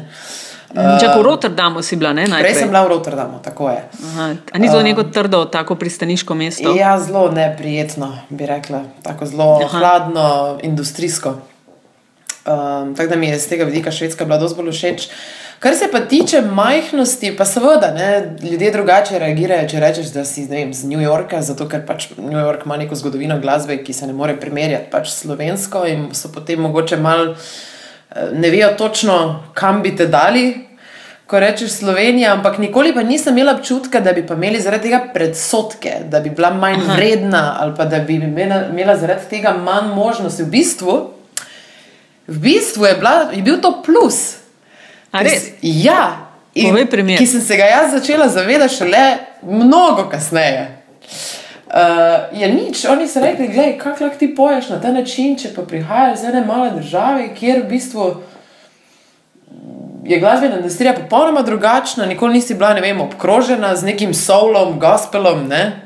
Čak 0.74 1.18
v 1.18 1.22
Rotterdamu 1.26 1.82
si 1.82 1.98
bila, 1.98 2.14
ne? 2.14 2.30
Prej 2.30 2.34
Najprej. 2.34 2.54
sem 2.54 2.70
bila 2.70 2.86
v 2.86 2.90
Rotterdamu, 2.94 3.42
tako 3.42 3.74
je. 3.74 3.82
Aha, 3.90 4.26
a 4.54 4.56
ni 4.62 4.70
to 4.70 4.82
neko 4.86 5.04
trdo, 5.10 5.46
tako 5.50 5.74
pristaniško 5.76 6.38
mesto? 6.38 6.70
Ja, 6.78 6.94
zelo 7.02 7.32
neprijetno, 7.34 8.14
bi 8.30 8.46
rekla, 8.46 8.84
tako 9.02 9.26
zelo 9.26 9.60
Aha. 9.66 9.78
hladno, 9.78 10.60
industrijsko. 10.62 11.42
Um, 12.46 12.96
tako 12.96 13.10
da 13.10 13.16
mi 13.16 13.28
je 13.28 13.40
z 13.40 13.50
tega 13.50 13.64
vidika 13.66 13.92
Švedska 13.92 14.26
bila 14.26 14.38
dosti 14.38 14.62
bolj 14.62 14.72
všeč. 14.72 15.10
Kar 15.60 15.76
se 15.76 15.90
pa 15.92 16.00
tiče 16.00 16.42
majhnosti, 16.42 17.34
pa 17.38 17.46
seveda 17.46 17.92
ne, 17.92 18.38
ljudje 18.52 18.72
drugače 18.72 19.20
reagirajo, 19.20 19.68
če 19.68 19.80
rečeš, 19.80 20.14
da 20.16 20.24
si 20.26 20.46
vem, 20.48 20.74
z 20.74 20.88
New 20.88 21.02
Yorka, 21.02 21.42
zato 21.42 21.68
ker 21.68 21.82
pač 21.86 22.14
New 22.16 22.40
York 22.40 22.64
ima 22.66 22.78
neko 22.78 22.96
zgodovino 22.96 23.40
glasbe, 23.42 23.82
ki 23.84 23.94
se 23.94 24.08
ne 24.08 24.14
more 24.14 24.38
primerjati 24.40 24.88
pač 24.92 25.10
s 25.12 25.26
slovensko 25.26 25.84
in 25.90 26.08
so 26.16 26.32
potem 26.32 26.62
mogoče 26.64 27.02
mal 27.04 27.34
eh, 27.34 27.36
ne 28.34 28.50
vejo 28.50 28.70
točno, 28.78 29.44
kam 29.54 29.82
bi 29.82 29.96
te 29.96 30.08
dali. 30.08 30.70
ko 31.30 31.40
rečeš 31.40 31.72
Slovenija, 31.72 32.34
ampak 32.34 32.58
nikoli 32.58 32.90
pa 32.94 33.04
nisem 33.04 33.38
imela 33.38 33.54
občutka, 33.54 34.00
da 34.00 34.14
bi 34.14 34.24
pa 34.28 34.34
imeli 34.34 34.62
zaradi 34.62 34.84
tega 34.84 35.00
predsotke, 35.14 35.92
da 36.10 36.20
bi 36.20 36.30
bila 36.30 36.50
manj 36.50 36.80
Aha. 36.82 36.96
vredna 36.96 37.58
ali 37.60 37.76
pa 37.78 37.86
da 37.86 38.00
bi 38.00 38.16
imela, 38.16 38.64
imela 38.72 38.98
zaradi 38.98 39.30
tega 39.30 39.54
manj 39.54 39.94
možnosti. 39.96 40.44
V 40.44 40.50
bistvu, 40.50 40.96
v 42.28 42.40
bistvu 42.40 42.86
je, 42.86 42.96
bila, 42.96 43.30
je 43.34 43.42
bil 43.42 43.62
to 43.62 43.82
plus. 43.86 44.40
Res? 45.14 45.52
Ja. 45.62 46.26
In, 46.54 46.76
ki 47.18 47.28
sem 47.28 47.42
se 47.42 47.58
ga 47.58 47.70
jaz 47.70 47.92
začela 47.94 48.28
zavedati 48.28 48.76
šele 48.76 49.18
mnogo 49.46 50.10
kasneje. 50.10 50.82
Uh, 51.70 52.40
je 52.40 52.48
nič, 52.54 52.86
oni 52.86 53.08
so 53.08 53.22
rekli, 53.22 53.48
gledaj, 53.48 53.78
kako 53.78 54.04
lahko 54.04 54.18
ti 54.18 54.36
poješ 54.36 54.70
na 54.70 54.80
ta 54.82 54.90
način, 54.92 55.36
če 55.38 55.52
pa 55.54 55.62
prihajaš 55.62 56.18
iz 56.18 56.24
ene 56.26 56.42
male 56.46 56.72
države, 56.74 57.28
kjer 57.36 57.62
v 57.62 57.70
bistvu 57.70 58.06
je 60.04 60.20
glasbena 60.20 60.58
industrija 60.58 60.96
popolnoma 60.98 61.42
drugačna, 61.42 62.06
nikoli 62.06 62.34
nisi 62.34 62.58
bila, 62.58 62.74
ne 62.74 62.82
vem, 62.82 63.02
obkrožena 63.02 63.76
z 63.76 63.86
nekim 63.86 64.14
soulom, 64.14 64.80
gospelom, 64.80 65.46
ne. 65.48 65.86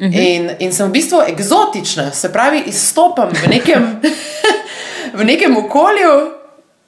In, 0.00 0.50
in 0.58 0.72
sem 0.72 0.88
v 0.88 0.96
bistvu 0.96 1.20
eksotična, 1.28 2.10
se 2.10 2.32
pravi, 2.32 2.64
izstopam 2.66 3.28
v 3.28 3.52
nekem, 3.52 4.00
v 5.20 5.24
nekem 5.28 5.56
okolju 5.56 6.14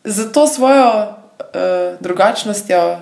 z 0.04 0.32
to 0.32 0.46
svojo 0.46 0.88
uh, 0.88 2.00
drugačnostjo. 2.00 3.00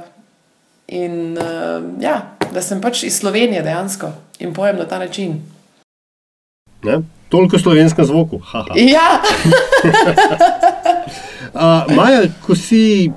In 0.89 1.39
uh, 1.39 1.85
ja, 2.03 2.23
da 2.51 2.63
sem 2.63 2.81
pač 2.81 3.05
iz 3.07 3.21
Slovenije 3.21 3.63
dejansko 3.63 4.11
in 4.39 4.53
pojem 4.55 4.77
na 4.77 4.85
ta 4.85 4.99
način. 4.99 5.43
Ne? 6.83 6.99
Toliko 7.29 7.59
slovenskem 7.59 8.05
zvoku. 8.05 8.39
Haha. 8.39 8.75
Ja, 8.77 9.21
Uh, 11.55 11.97
Maja, 11.97 12.29
ko 12.47 12.55
si 12.55 13.11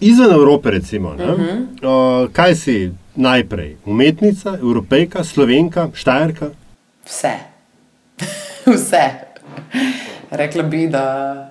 izven 0.00 0.30
Evrope, 0.30 0.70
recimo, 0.70 1.08
uh 1.08 1.16
-huh. 1.16 2.24
uh, 2.24 2.32
kaj 2.32 2.54
si 2.54 2.92
najprej? 3.16 3.76
Umetnica, 3.86 4.58
evropejka, 4.62 5.24
slovenka, 5.24 5.88
štajerka? 5.94 6.50
vse. 7.04 7.32
vse. 8.74 9.10
Rekla 10.30 10.62
bi, 10.62 10.88
da. 10.88 11.48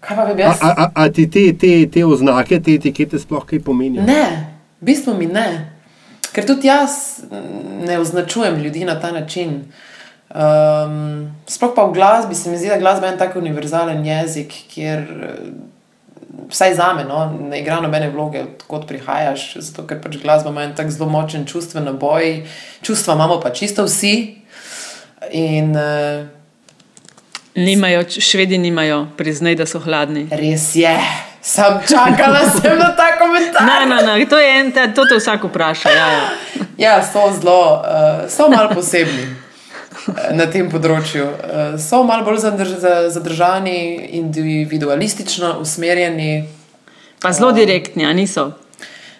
Kaj 0.00 0.16
pa 0.16 0.34
bi 0.34 0.42
jaz? 0.42 0.58
a, 0.62 0.74
a, 0.76 0.90
a 0.94 1.12
ti 1.12 1.30
te, 1.30 1.52
te, 1.52 1.90
te 1.90 2.04
oznake, 2.04 2.60
te 2.60 2.74
etikete 2.74 3.18
sploh 3.18 3.44
kaj 3.46 3.60
pomenijo? 3.60 4.02
Ne, 4.02 4.54
v 4.80 4.84
bistvu 4.84 5.14
mi 5.14 5.26
ne. 5.26 5.75
Ker 6.36 6.44
tudi 6.44 6.68
jaz 6.68 7.24
ne 7.86 7.98
označujem 7.98 8.58
ljudi 8.60 8.84
na 8.84 8.98
ta 9.00 9.08
način. 9.12 9.62
Um, 10.26 11.32
sploh 11.48 11.72
pa 11.76 11.86
v 11.86 11.94
glasbi 11.96 12.34
se 12.34 12.50
mi 12.50 12.58
zdi, 12.58 12.68
da 12.68 12.74
je 12.74 12.80
glasba 12.80 13.08
en 13.08 13.18
tak 13.18 13.36
univerzalen 13.36 14.02
jezik, 14.04 14.52
kjer 14.68 14.98
eh, 15.00 15.36
vsaj 16.50 16.74
za 16.74 16.90
me 16.92 17.04
no, 17.08 17.22
ne 17.50 17.60
igra 17.62 17.78
nobene 17.80 18.10
vloge, 18.10 18.42
odkot 18.42 18.84
prihajaš, 18.88 19.46
zato 19.64 19.86
ker 19.86 20.02
pač 20.02 20.18
glasba 20.20 20.52
ima 20.52 20.66
en 20.66 20.74
tak 20.76 20.90
zelo 20.92 21.08
močen 21.08 21.46
čustven 21.48 21.88
naboj, 21.88 22.42
čustva 22.82 23.14
imamo 23.14 23.40
pa 23.40 23.54
čisto 23.54 23.86
vsi. 23.86 24.16
In 25.32 25.72
uh, 25.72 26.26
Nimajo, 27.56 28.04
švedi 28.08 28.58
nimajo, 28.58 29.06
priznaj, 29.16 29.54
da 29.56 29.66
so 29.66 29.78
hladni. 29.80 30.26
res 30.30 30.74
je, 30.76 30.92
sam 31.46 31.78
čakala 31.86 32.42
sem 32.58 32.74
na 32.78 32.90
ta 32.98 33.12
komentar. 33.20 33.62
Ne, 33.62 33.86
ne, 33.86 34.02
ne, 34.02 34.26
to 34.26 34.38
je 34.38 34.48
en, 34.60 34.72
te, 34.74 34.86
to 34.94 35.04
te 35.06 35.20
vsak 35.20 35.44
vpraša. 35.46 35.90
Ja, 35.94 36.06
ja. 36.12 36.28
Ja, 36.76 37.00
so 37.00 37.22
zelo, 37.32 37.80
uh, 37.80 38.26
so 38.28 38.50
malo 38.52 38.68
posebni 38.74 39.22
eh, 39.24 40.34
na 40.36 40.44
tem 40.52 40.66
področju. 40.68 41.24
Uh, 41.24 41.78
so 41.80 42.02
malo 42.04 42.26
bolj 42.26 42.42
zadrž, 42.42 42.74
za- 42.82 43.06
zadržani, 43.14 43.78
individualistično 44.18 45.54
usmerjeni. 45.62 46.44
Pa 47.22 47.32
zelo 47.32 47.52
direktni, 47.56 48.04
a 48.04 48.12
niso. 48.12 48.50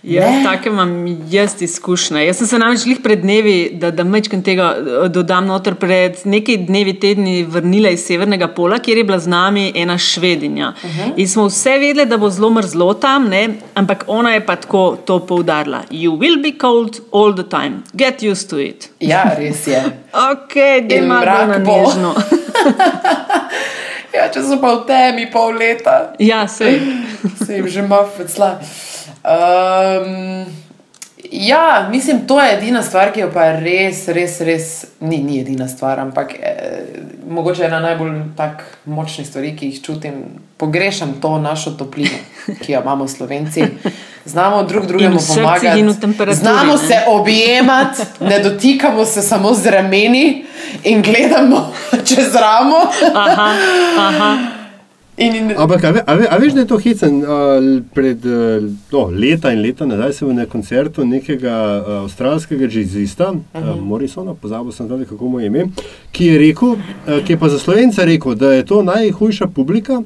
Ja, 0.07 0.31
Ne. 0.31 0.43
take 0.45 0.69
imam 0.69 1.07
jaz 1.31 1.63
izkušnje. 1.63 2.27
Jaz 2.27 2.37
sem 2.39 2.47
se 2.47 2.59
namreč 2.59 2.85
lih 2.87 2.99
pred 3.03 3.21
dnevi, 3.21 3.71
da, 3.75 3.91
da 3.91 4.05
mečkam 4.05 4.43
tega 4.43 4.69
eh, 4.79 5.09
dodam 5.09 5.47
noter, 5.47 5.75
pred 5.75 6.21
nekaj 6.25 6.57
dnevi, 6.69 6.95
tedni 7.03 7.43
vrnila 7.43 7.91
iz 7.91 8.05
Severnega 8.07 8.47
pola, 8.55 8.79
kjer 8.79 8.99
je 8.99 9.05
bila 9.05 9.19
z 9.19 9.27
nami 9.29 9.73
ena 9.75 9.99
švedinja. 9.99 10.69
Uh 10.85 10.91
-huh. 10.91 11.13
In 11.17 11.29
smo 11.29 11.47
vse 11.47 11.71
vedeli, 11.71 12.07
da 12.07 12.17
bo 12.17 12.31
zelo 12.31 12.51
mrzlo 12.51 12.95
tam, 12.95 13.29
ne? 13.29 13.49
ampak 13.75 14.05
ona 14.07 14.35
je 14.35 14.47
pa 14.47 14.57
tako 14.57 14.97
to 15.07 15.27
poudarila. 15.27 15.83
You 15.91 16.19
will 16.19 16.43
be 16.43 16.53
cold 16.61 17.01
all 17.13 17.35
the 17.35 17.49
time, 17.51 17.73
get 17.93 18.23
used 18.23 18.51
to 18.51 18.61
it. 18.61 18.89
Ja, 19.01 19.35
res 19.39 19.67
je. 19.67 19.83
Ok, 20.13 20.55
da 20.89 20.95
ima 20.95 21.21
mrak 21.21 21.49
na 21.49 21.59
bo. 21.59 21.73
nežno. 21.73 22.15
Ja, 24.17 24.31
če 24.33 24.41
so 24.43 24.57
pa 24.63 24.71
v 24.75 24.87
temi 24.89 25.27
pol 25.33 25.59
leta, 25.61 26.13
ja, 26.19 26.47
sej. 26.49 26.81
se 27.47 27.59
jim 27.59 27.69
že 27.69 27.83
mafecla. 27.83 28.55
Um, 29.27 30.47
ja, 31.33 31.89
mislim, 31.91 32.27
to 32.27 32.41
je 32.41 32.59
edina 32.59 32.83
stvar, 32.83 33.13
ki 33.13 33.21
jo 33.21 33.31
pa 33.35 33.51
res, 33.59 34.09
res, 34.09 34.41
res 34.41 34.67
ni, 35.01 35.19
ni 35.19 35.41
edina 35.41 35.69
stvar, 35.69 36.01
ampak 36.01 36.35
eh, 36.39 36.83
mogoče 37.29 37.65
ena 37.67 37.81
najbolj 37.81 38.13
tak 38.37 38.63
močnih 38.85 39.27
stvari, 39.27 39.57
ki 39.57 39.73
jih 39.73 39.83
čutim. 39.83 40.21
Pogrešam 40.57 41.17
to 41.21 41.39
našo 41.39 41.71
toplino, 41.71 42.19
ki 42.63 42.73
jo 42.73 42.81
imamo 42.81 43.09
Slovenci. 43.09 43.65
Znamo 44.27 44.63
drug 44.63 44.87
drugemu 44.87 45.19
pomagati, 45.35 45.85
znamo 46.35 46.73
ne. 46.73 46.79
se 46.79 46.99
objemati, 47.07 48.03
ne 48.21 48.39
dotikamo 48.39 49.05
se 49.05 49.23
samo 49.23 49.55
z 49.55 49.67
rameni 49.67 50.45
in 50.85 51.03
gledamo 51.03 51.73
čez 52.09 52.35
ramo. 52.35 52.77
Aha, 53.15 53.55
aha. 53.99 54.56
In, 55.19 55.35
in, 55.35 55.57
Ampak, 55.57 55.85
a, 55.85 55.91
ve, 55.93 56.03
a, 56.07 56.15
ve, 56.15 56.27
a 56.29 56.37
veš, 56.37 56.53
da 56.53 56.61
je 56.61 56.67
to 56.67 56.77
hecen? 56.77 57.23
Uh, 57.25 57.83
pred 57.95 58.25
uh, 58.29 58.65
no, 58.93 59.07
leta 59.09 59.49
in 59.53 59.63
leta 59.65 59.87
nazaj 59.89 60.13
sem 60.13 60.35
na 60.37 60.45
koncertu 60.45 61.07
nekega 61.09 61.55
uh, 61.57 61.93
avstralskega 62.03 62.69
jazzista, 62.69 63.31
uh 63.31 63.39
-huh. 63.55 63.71
uh, 63.71 63.81
Morrisona, 63.81 64.35
pozabil 64.35 64.73
sem 64.73 64.89
tudi, 64.89 65.05
kako 65.05 65.29
mu 65.29 65.41
je 65.41 65.47
ime, 65.47 65.65
ki 66.13 66.27
je 66.27 66.39
rekel, 66.39 66.69
uh, 66.69 67.25
ki 67.25 67.33
je 67.33 67.39
pa 67.39 67.49
za 67.49 67.59
slovence 67.59 68.05
rekel, 68.05 68.35
da 68.35 68.53
je 68.53 68.67
to 68.67 68.83
najhujša 68.83 69.47
publika, 69.47 70.03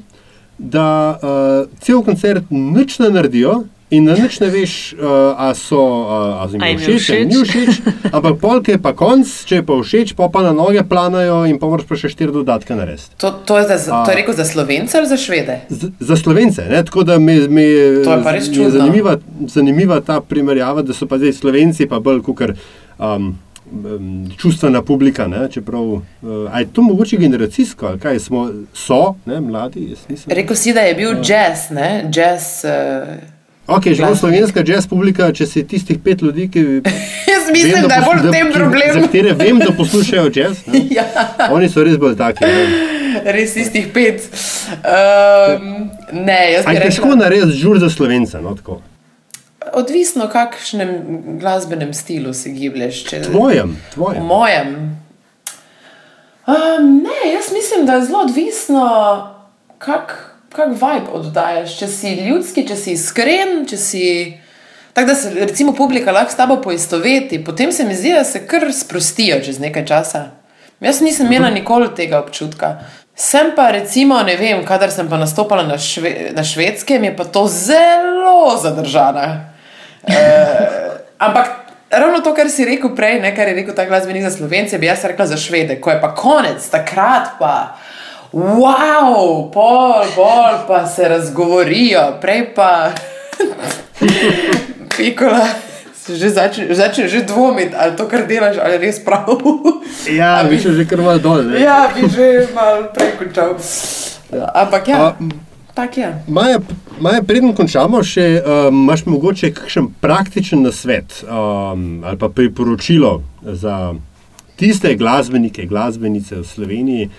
da 0.58 1.18
uh, 1.22 1.70
cel 1.80 2.02
koncert 2.02 2.44
nič 2.50 2.98
ne 2.98 3.10
naredijo. 3.10 3.64
In 3.90 4.04
na 4.06 4.14
nič 4.14 4.38
ne 4.38 4.46
veš, 4.46 4.94
uh, 4.94 5.34
a 5.34 5.50
so 5.54 5.80
uh, 5.82 6.42
a 6.42 6.46
jim 6.46 6.62
A 6.62 6.68
všeč, 6.78 7.10
ali 7.10 7.26
ni 7.26 7.42
všeč? 7.42 7.80
Ampak 8.14 8.38
polk 8.38 8.68
je 8.70 8.78
pa 8.78 8.92
konc, 8.94 9.26
če 9.26 9.58
je 9.58 9.64
pa 9.66 9.74
všeč, 9.82 10.12
pa 10.14 10.28
pa 10.30 10.44
na 10.46 10.52
noge 10.54 10.78
planajo 10.86 11.42
in 11.50 11.58
pa 11.58 11.66
moraš 11.66 11.88
pa 11.90 11.98
še 11.98 12.06
štiri 12.06 12.30
dodatke 12.30 12.70
narediti. 12.78 13.18
to, 13.18 13.34
to, 13.42 13.58
je 13.58 13.66
za, 13.66 14.04
to 14.06 14.14
je 14.14 14.16
rekel 14.16 14.34
za 14.38 14.46
slovence 14.46 14.94
ali 14.94 15.10
za 15.10 15.18
švede? 15.18 15.56
Z- 15.68 15.90
za 15.98 16.16
slovence. 16.16 16.62
Ne? 16.70 16.84
Tako 16.86 17.02
da 17.02 17.18
mi, 17.18 17.34
mi 17.50 17.66
To 18.06 18.14
je 18.14 18.22
res 18.30 18.46
čudno. 18.46 18.70
zanimiva, 18.70 19.18
zanimiva 19.50 19.98
ta 20.00 20.20
primerjava, 20.22 20.86
da 20.86 20.94
so 20.94 21.10
pa 21.10 21.18
zdaj 21.18 21.32
slovenci 21.32 21.90
pa 21.90 21.98
bolj 21.98 22.22
kot 22.22 22.46
um, 22.46 23.34
um, 23.66 24.30
čustvena 24.38 24.86
publika. 24.86 25.26
Ne? 25.26 25.50
Čeprav, 25.50 25.82
uh, 25.82 26.46
a 26.46 26.62
je 26.62 26.70
to 26.70 26.86
mogoče 26.86 27.18
generacijsko, 27.18 27.86
ali 27.86 27.98
kaj 27.98 28.22
smo, 28.22 28.46
so, 28.70 29.18
ne, 29.26 29.40
mladi. 29.40 29.98
Rekel 30.30 30.54
si, 30.56 30.70
da 30.70 30.86
je 30.86 30.94
bil 30.94 31.18
jazz, 31.18 31.74
ne? 31.74 32.06
Jazz. 32.06 32.62
Uh, 32.62 33.39
Ok, 33.66 33.84
že 33.84 33.94
glasbenik. 33.94 34.18
slovenska 34.18 34.62
jazz 34.62 34.86
publika, 34.86 35.32
če 35.32 35.46
si 35.46 35.62
tistih 35.64 35.98
pet 35.98 36.22
ljudi, 36.22 36.48
ki. 36.48 36.62
jaz 37.32 37.50
mislim, 37.52 37.86
da 37.86 37.94
je 37.94 38.02
bolj 38.02 38.20
v 38.20 38.32
tem 38.32 38.46
ki- 38.46 38.52
problem. 38.52 38.92
Za 38.92 39.00
katere 39.00 39.32
vem, 39.32 39.58
da 39.58 39.72
poslušajo 39.72 40.30
jazz. 40.36 40.66
Ne? 40.66 40.80
Ja, 40.90 41.04
Oni 41.50 41.68
so 41.68 41.84
res 41.84 41.96
bolj 41.96 42.16
taki. 42.16 42.44
Ne? 42.44 43.22
res 43.26 43.56
istih 43.56 43.88
pet. 43.94 44.26
Um, 44.80 45.90
ne, 46.12 46.52
jaz 46.52 46.64
je 46.64 46.80
težko 46.80 47.14
narediti 47.14 47.58
žur 47.58 47.78
za 47.78 47.90
slovence. 47.90 48.38
No, 48.38 48.54
tako? 48.54 48.80
odvisno, 49.72 50.26
kakšnem 50.26 50.88
glasbenem 51.38 51.94
stilu 51.94 52.32
si 52.34 52.50
giblješ. 52.50 53.04
Če, 53.04 53.20
tvojem, 53.22 53.76
v 53.76 53.94
tvojem. 53.94 54.22
mojem. 54.24 54.70
Um, 56.46 57.02
ne, 57.04 57.32
jaz 57.32 57.52
mislim, 57.52 57.86
da 57.86 57.94
je 57.94 58.04
zelo 58.04 58.18
odvisno, 58.20 58.86
kak, 59.78 60.29
kak 60.52 60.74
vibe 60.74 61.10
oddajaš. 61.12 61.78
Če 61.78 61.88
si 61.88 62.14
ljudski, 62.26 62.66
če 62.68 62.76
si 62.76 62.94
iskren, 62.98 63.64
če 63.70 63.78
si. 63.80 64.04
Tako 64.92 65.06
da 65.06 65.14
se 65.14 65.30
recimo 65.38 65.72
publika 65.76 66.12
lahko 66.12 66.32
s 66.34 66.38
tabo 66.38 66.56
poistoveti, 66.62 67.38
potem 67.44 67.72
se 67.72 67.84
mi 67.86 67.94
zdi, 67.94 68.12
da 68.16 68.24
se 68.26 68.42
kar 68.46 68.66
sprostijo 68.74 69.38
čez 69.44 69.60
nekaj 69.62 69.86
časa. 69.86 70.24
Jaz 70.80 70.98
nisem 71.04 71.28
imela 71.28 71.50
nikoli 71.50 71.92
tega 71.94 72.18
občutka. 72.18 72.78
Sem 73.14 73.52
pa 73.56 73.68
recimo, 73.70 74.16
ne 74.24 74.34
vem, 74.40 74.62
kadar 74.64 74.90
sem 74.90 75.08
pa 75.08 75.18
nastopala 75.20 75.62
na, 75.68 75.76
šve, 75.78 76.32
na 76.32 76.44
švedskem, 76.44 77.04
je 77.04 77.16
pa 77.16 77.24
to 77.24 77.46
zelo 77.46 78.56
zadržana. 78.62 79.28
E, 80.00 80.16
ampak 81.20 81.48
ravno 81.90 82.22
to, 82.24 82.32
kar 82.34 82.48
si 82.48 82.64
rekel 82.64 82.94
prej, 82.96 83.18
ne, 83.20 83.34
kar 83.36 83.50
je 83.50 83.58
rekel 83.58 83.74
ta 83.76 83.84
glasbenik 83.84 84.22
za 84.24 84.30
slovence, 84.32 84.78
bi 84.80 84.88
jaz 84.88 85.04
rekla 85.04 85.26
za 85.26 85.36
švede, 85.36 85.76
ko 85.76 85.92
je 85.92 86.00
pa 86.00 86.14
konec, 86.16 86.64
takrat 86.72 87.34
pa. 87.38 87.76
Wow, 88.32 89.50
pol, 89.50 90.04
pol 90.14 90.54
pa 90.68 90.86
se 90.86 91.08
razgovorijo, 91.08 92.18
prej 92.20 92.54
pa. 92.54 92.92
Pikola, 94.96 95.46
že 96.06 96.30
začne, 96.30 96.74
začne 96.74 97.08
že 97.08 97.26
dvomiti, 97.26 97.74
ali 97.74 97.96
to, 97.96 98.06
kar 98.06 98.26
delaš, 98.30 98.62
ali 98.62 98.78
res 98.78 99.02
prav. 99.02 99.34
Ja, 100.06 100.46
vi 100.46 100.62
še 100.62 100.76
že 100.78 100.86
kar 100.86 101.02
malo 101.02 101.18
dol. 101.18 101.42
Ne? 101.50 101.58
ja, 101.58 101.90
bi 101.90 102.06
že 102.06 102.46
malo 102.54 102.86
prej 102.94 103.18
končal. 103.18 103.58
Ampak 104.54 104.86
ja, 104.86 104.98
A, 105.10 105.14
m, 105.18 105.34
Tak 105.74 105.96
je. 105.98 106.08
Maja, 106.28 106.58
Maja 107.00 107.22
preden 107.26 107.54
končamo, 107.56 108.02
še, 108.06 108.42
um, 108.42 108.82
imaš 108.84 109.04
mogoče 109.06 109.50
kakšen 109.54 109.90
praktičen 110.02 110.62
nasvet 110.66 111.22
um, 111.24 112.02
ali 112.04 112.18
pa 112.18 112.28
priporočilo 112.28 113.22
za 113.42 113.94
tiste 114.60 114.92
glasbenike, 114.94 115.66
glasbenice 115.66 116.42
v 116.42 116.46
Sloveniji, 116.46 117.10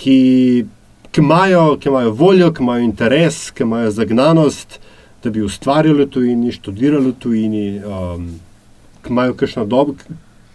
ki, 0.00 0.66
ki, 1.10 1.20
imajo, 1.20 1.76
ki 1.80 1.88
imajo 1.88 2.10
voljo, 2.10 2.52
ki 2.52 2.62
imajo 2.62 2.84
interes, 2.84 3.50
ki 3.50 3.62
imajo 3.62 3.90
zagnanost, 3.90 4.78
da 5.24 5.30
bi 5.30 5.42
ustvarjali 5.42 6.04
v 6.04 6.08
tujini, 6.10 6.52
študirali 6.52 7.10
v 7.10 7.18
tujini, 7.20 7.66
um, 7.84 8.30
ki 9.04 9.12
imajo 9.12 9.36
kakšno 9.36 9.66
dobo, 9.68 9.94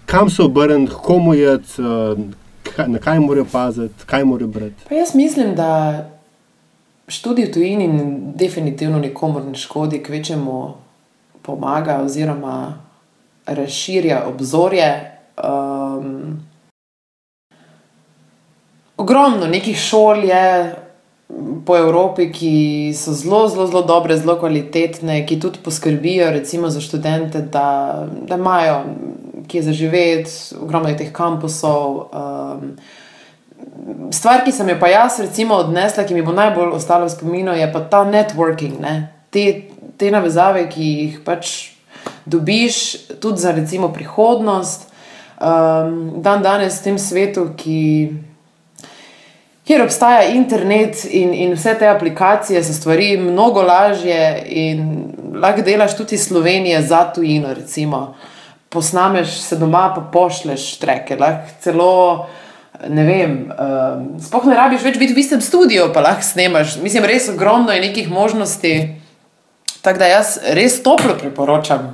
kam 0.05 0.29
se 0.29 0.41
obrniti, 0.43 0.93
komu 1.03 1.34
je, 1.34 1.53
uh, 1.55 2.88
na 2.88 2.99
kaj 2.99 3.19
morajo 3.21 3.45
paziti, 3.51 4.10
kaj 4.10 4.25
morajo 4.25 4.47
brati. 4.47 4.89
Pa 4.89 4.95
jaz 4.95 5.13
mislim, 5.15 5.53
da 5.55 5.69
študij 7.08 7.45
v 7.45 7.53
tujini 7.53 7.89
definitivno 8.36 8.99
nikomor 8.99 9.45
ne 9.45 9.55
škodi, 9.55 10.01
kvečemu 10.03 10.73
pomaga 11.45 12.01
oziroma 12.01 12.79
razširja 13.45 14.23
obzorje. 14.25 14.89
Um, 15.38 15.74
ogromno 19.06 19.46
nekih 19.48 19.78
šol 19.78 20.26
je 20.26 20.74
po 21.65 21.78
Evropi, 21.78 22.30
ki 22.34 22.94
so 22.98 23.13
zelo, 23.13 23.46
zelo, 23.50 23.68
zelo 23.70 23.82
dobre, 23.86 24.18
zelo 24.18 24.38
kvalitetne, 24.39 25.20
ki 25.26 25.39
tudi 25.41 25.62
poskrbijo 25.63 26.32
recimo, 26.34 26.70
za 26.70 26.82
študente, 26.82 27.41
da, 27.54 28.06
da 28.28 28.36
imajo 28.36 28.84
kje 29.48 29.62
zaživeti, 29.62 30.32
ogromno 30.62 30.89
je 30.89 30.98
teh 30.98 31.12
kampusov. 31.13 32.10
Um, 32.13 32.76
stvar, 34.13 34.41
ki 34.46 34.54
sem 34.54 34.70
jo 34.74 34.78
pa 34.82 34.89
jaz 34.89 35.20
recimo 35.22 35.58
odnesla, 35.62 36.06
ki 36.06 36.18
mi 36.18 36.26
bo 36.26 36.34
najbolj 36.34 36.74
ostala 36.78 37.06
v 37.06 37.13
spominu, 37.13 37.54
je 37.58 37.70
pa 37.74 37.84
ta 37.89 38.06
networking, 38.10 38.80
ne? 38.82 38.96
te, 39.30 39.46
te 39.98 40.12
navezave, 40.13 40.65
ki 40.72 40.89
jih 40.89 41.22
pač 41.26 41.56
dobiš 42.26 42.78
tudi 43.22 43.41
za 43.41 43.54
recimo 43.54 43.94
prihodnost. 43.94 44.89
Um, 45.36 46.22
dan 46.24 46.46
danes 46.46 46.80
v 46.80 46.84
tem 46.89 46.98
svetu, 47.02 47.50
ki 47.58 47.82
kjer 49.65 49.82
obstaja 49.82 50.30
internet 50.30 51.06
in, 51.10 51.34
in 51.34 51.54
vse 51.58 51.73
te 51.80 51.88
aplikacije, 51.89 52.63
so 52.63 52.73
stvari 52.73 53.17
mnogo 53.17 53.62
lažje 53.62 54.43
in 54.45 55.06
lahko 55.41 55.62
delaš 55.65 55.97
tudi 55.97 56.15
iz 56.15 56.28
Slovenije 56.28 56.82
za 56.82 57.04
tujino. 57.13 57.54
Recimo. 57.54 58.15
Posnameš 58.69 59.39
se 59.41 59.56
doma, 59.56 59.93
pa 59.95 60.01
pošleš 60.13 60.78
treke, 60.78 61.17
lahko 61.17 61.62
celo. 61.62 62.28
Ne 62.89 63.04
vem, 63.08 63.36
um, 63.47 64.08
sploh 64.19 64.49
ne 64.49 64.56
rabiš 64.56 64.84
več 64.84 64.97
biti 64.99 65.15
v 65.15 65.21
istem 65.23 65.41
studiu, 65.41 65.88
pa 65.93 66.04
lahko 66.04 66.25
snemaš. 66.28 66.75
Mislim, 66.84 67.06
res 67.08 67.30
ogromno 67.32 67.71
je 67.71 67.82
nekih 67.88 68.10
možnosti. 68.12 68.73
Tako 69.82 70.01
da 70.01 70.10
jaz 70.10 70.38
res 70.58 70.82
toplo 70.84 71.15
priporočam, 71.17 71.93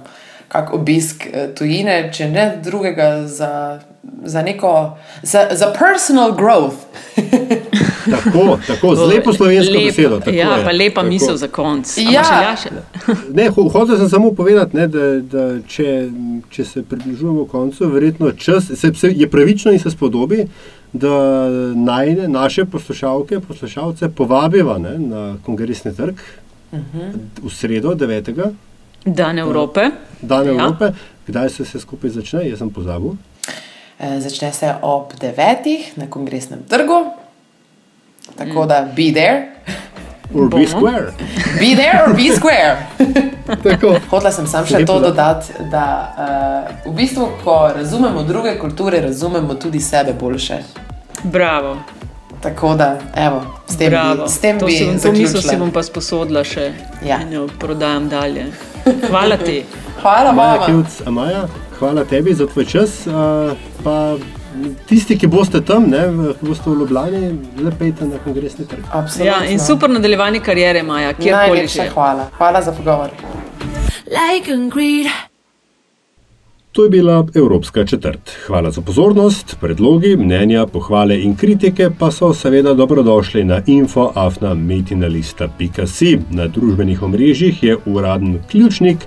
kak 0.51 0.73
obisk 0.73 1.23
eh, 1.25 1.47
tujine, 1.55 2.09
če 2.11 2.27
ne 2.29 2.57
drugega 2.59 3.27
za 3.27 3.79
za 4.23 4.41
neko, 4.41 4.97
za, 5.23 5.47
za 5.51 5.67
personal 5.71 6.31
growth. 6.33 6.77
tako, 8.05 8.57
tako, 8.67 8.95
z 8.95 9.01
lepo 9.07 9.33
slovensko 9.33 9.73
Lep, 9.73 9.85
besedo. 9.85 10.19
tako 10.19 10.31
Ja, 10.31 10.57
je, 10.57 10.65
pa 10.65 10.71
lepa 10.71 10.95
tako. 10.95 11.07
misel 11.07 11.35
za 11.37 11.47
konc. 11.47 11.97
Ja. 11.99 12.55
Ne, 13.33 13.47
ho- 13.47 13.69
hotel 13.69 13.97
sem 13.97 14.09
samo 14.09 14.31
povedati, 14.31 14.77
ne, 14.77 14.87
da, 14.87 15.05
da 15.21 15.61
če, 15.63 16.09
če 16.49 16.65
se 16.65 16.83
približujemo 16.83 17.45
koncu, 17.45 17.87
verjetno 17.87 18.31
čas, 18.31 18.71
se, 18.71 18.93
se 18.93 19.11
je 19.11 19.29
pravično 19.29 19.71
in 19.71 19.79
se 19.79 19.91
spodobi, 19.91 20.45
da 20.93 21.13
najne, 21.75 22.27
naše 22.27 22.65
poslušalke, 22.65 23.39
poslušalce 23.39 24.09
povabiva 24.09 24.77
ne, 24.77 24.97
na 24.99 25.37
kongresni 25.45 25.95
trg 25.95 26.19
v 27.41 27.49
sredo 27.49 27.89
9. 27.91 28.51
Dan 29.05 29.39
Evrope. 29.39 29.89
dan 30.21 30.45
Ja. 30.45 30.51
Evrope. 30.53 30.91
Kdaj 31.27 31.49
se 31.49 31.63
vse 31.63 31.79
skupaj 31.79 32.09
začne, 32.11 32.49
jaz 32.49 32.59
sem 32.59 32.69
pozabil. 32.69 33.11
Eh, 33.99 34.19
Začne 34.19 34.53
se 34.53 34.73
ob 34.81 35.13
devetih 35.15 35.93
na 35.95 36.07
kongresnem 36.07 36.59
trgu, 36.63 37.05
tako 38.35 38.65
da 38.65 38.87
be 38.87 39.11
there, 39.11 39.47
Or 40.31 40.47
Bomo. 40.47 40.57
be 40.57 40.67
square. 40.67 41.11
be 41.59 41.75
there 41.75 42.03
or 42.03 42.13
be 42.15 42.35
square. 42.35 42.77
Tako. 43.63 43.95
Hotela 44.09 44.31
sem 44.31 44.47
samo 44.47 44.65
še 44.65 44.77
Lepo, 44.77 44.85
to 44.87 44.99
da. 44.99 45.07
dodati, 45.07 45.53
da 45.69 45.85
uh, 46.85 46.91
v 46.91 46.95
bistvu, 46.95 47.27
ko 47.43 47.71
razumemo 47.75 48.23
druge 48.23 48.57
kulture, 48.57 49.01
razumemo 49.01 49.53
tudi 49.55 49.79
sebe 49.79 50.13
boljše. 50.13 50.57
Bravo. 51.23 51.77
Tako 52.41 52.75
da, 52.75 52.87
evo, 53.15 53.41
s 53.67 53.77
tem 53.77 53.89
Bravo. 53.89 54.23
bi, 54.23 54.29
s 54.29 54.39
tem 54.39 54.59
to, 54.59 54.65
bi 54.65 54.71
si 54.71 54.85
bom, 54.85 54.99
to 54.99 55.11
misel 55.11 55.41
si 55.41 55.57
bom 55.57 55.71
pa 55.71 55.83
sposodila 55.83 56.43
še 56.43 56.71
Ja. 57.03 57.19
in 57.21 57.33
jo 57.33 57.47
prodajam 57.59 58.09
dalje. 58.09 58.45
Hvala 59.09 59.37
ti. 59.37 59.63
Hvala 60.01 60.31
Maja. 60.31 60.65
Kevc, 60.65 61.01
Amaja, 61.05 61.47
hvala 61.79 62.05
tebi 62.05 62.33
za 62.33 62.47
tvoj 62.47 62.65
čas. 62.65 63.07
Pa 63.83 64.15
tisti, 64.85 65.17
ki 65.17 65.27
boste 65.27 65.61
tam, 65.61 65.85
ne, 65.85 66.07
v- 66.07 66.33
ki 66.33 66.45
boste 66.45 66.69
v 66.69 66.75
Ljubljani, 66.75 67.21
lepejte 67.59 68.05
na 68.05 68.17
kongresni 68.17 68.65
trg. 68.65 68.83
Absolutno. 68.91 69.25
Ja, 69.25 69.45
in 69.45 69.59
super 69.59 69.89
nadaljevanje 69.89 70.39
karijere, 70.41 70.83
Maja, 70.83 71.13
kjerkoli 71.13 71.67
že. 71.67 71.89
hvala. 71.89 72.27
Hvala 72.37 72.61
za 72.61 72.71
pogovor. 72.71 73.09
like 74.05 74.45
concrete. 74.47 75.30
To 76.71 76.83
je 76.83 76.89
bila 76.89 77.27
Evropska 77.35 77.85
četrt. 77.85 78.31
Hvala 78.47 78.71
za 78.71 78.81
pozornost. 78.81 79.57
Predlogi, 79.61 80.17
mnenja, 80.17 80.65
pohvale 80.65 81.21
in 81.21 81.35
kritike 81.35 81.89
pa 81.99 82.11
so 82.11 82.33
seveda 82.33 82.73
dobrodošli 82.73 83.43
na 83.43 83.61
infoafnametinalista.si. 83.65 86.19
Na 86.29 86.47
družbenih 86.47 87.03
omrežjih 87.03 87.63
je 87.63 87.77
uraden 87.85 88.39
ključnik 88.51 88.97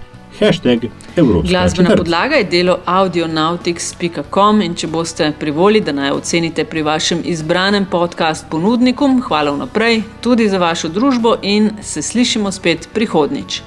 hashtag 0.40 0.78
Evropska 1.16 1.50
Glasbena 1.50 1.88
četrt. 1.88 1.98
podlaga 1.98 2.34
je 2.34 2.44
delo 2.44 2.78
audionautics.com 2.84 4.62
in 4.62 4.74
če 4.74 4.86
boste 4.86 5.32
privoli, 5.40 5.80
da 5.80 5.92
naj 5.92 6.10
ocenite 6.10 6.64
pri 6.64 6.82
vašem 6.82 7.18
izbranem 7.24 7.86
podcast 7.90 8.46
ponudniku, 8.50 9.20
hvala 9.28 9.50
vnaprej 9.50 10.02
tudi 10.20 10.48
za 10.48 10.58
vašo 10.58 10.88
družbo 10.88 11.36
in 11.42 11.70
se 11.82 12.02
slišimo 12.02 12.52
spet 12.52 12.88
prihodnič. 12.94 13.62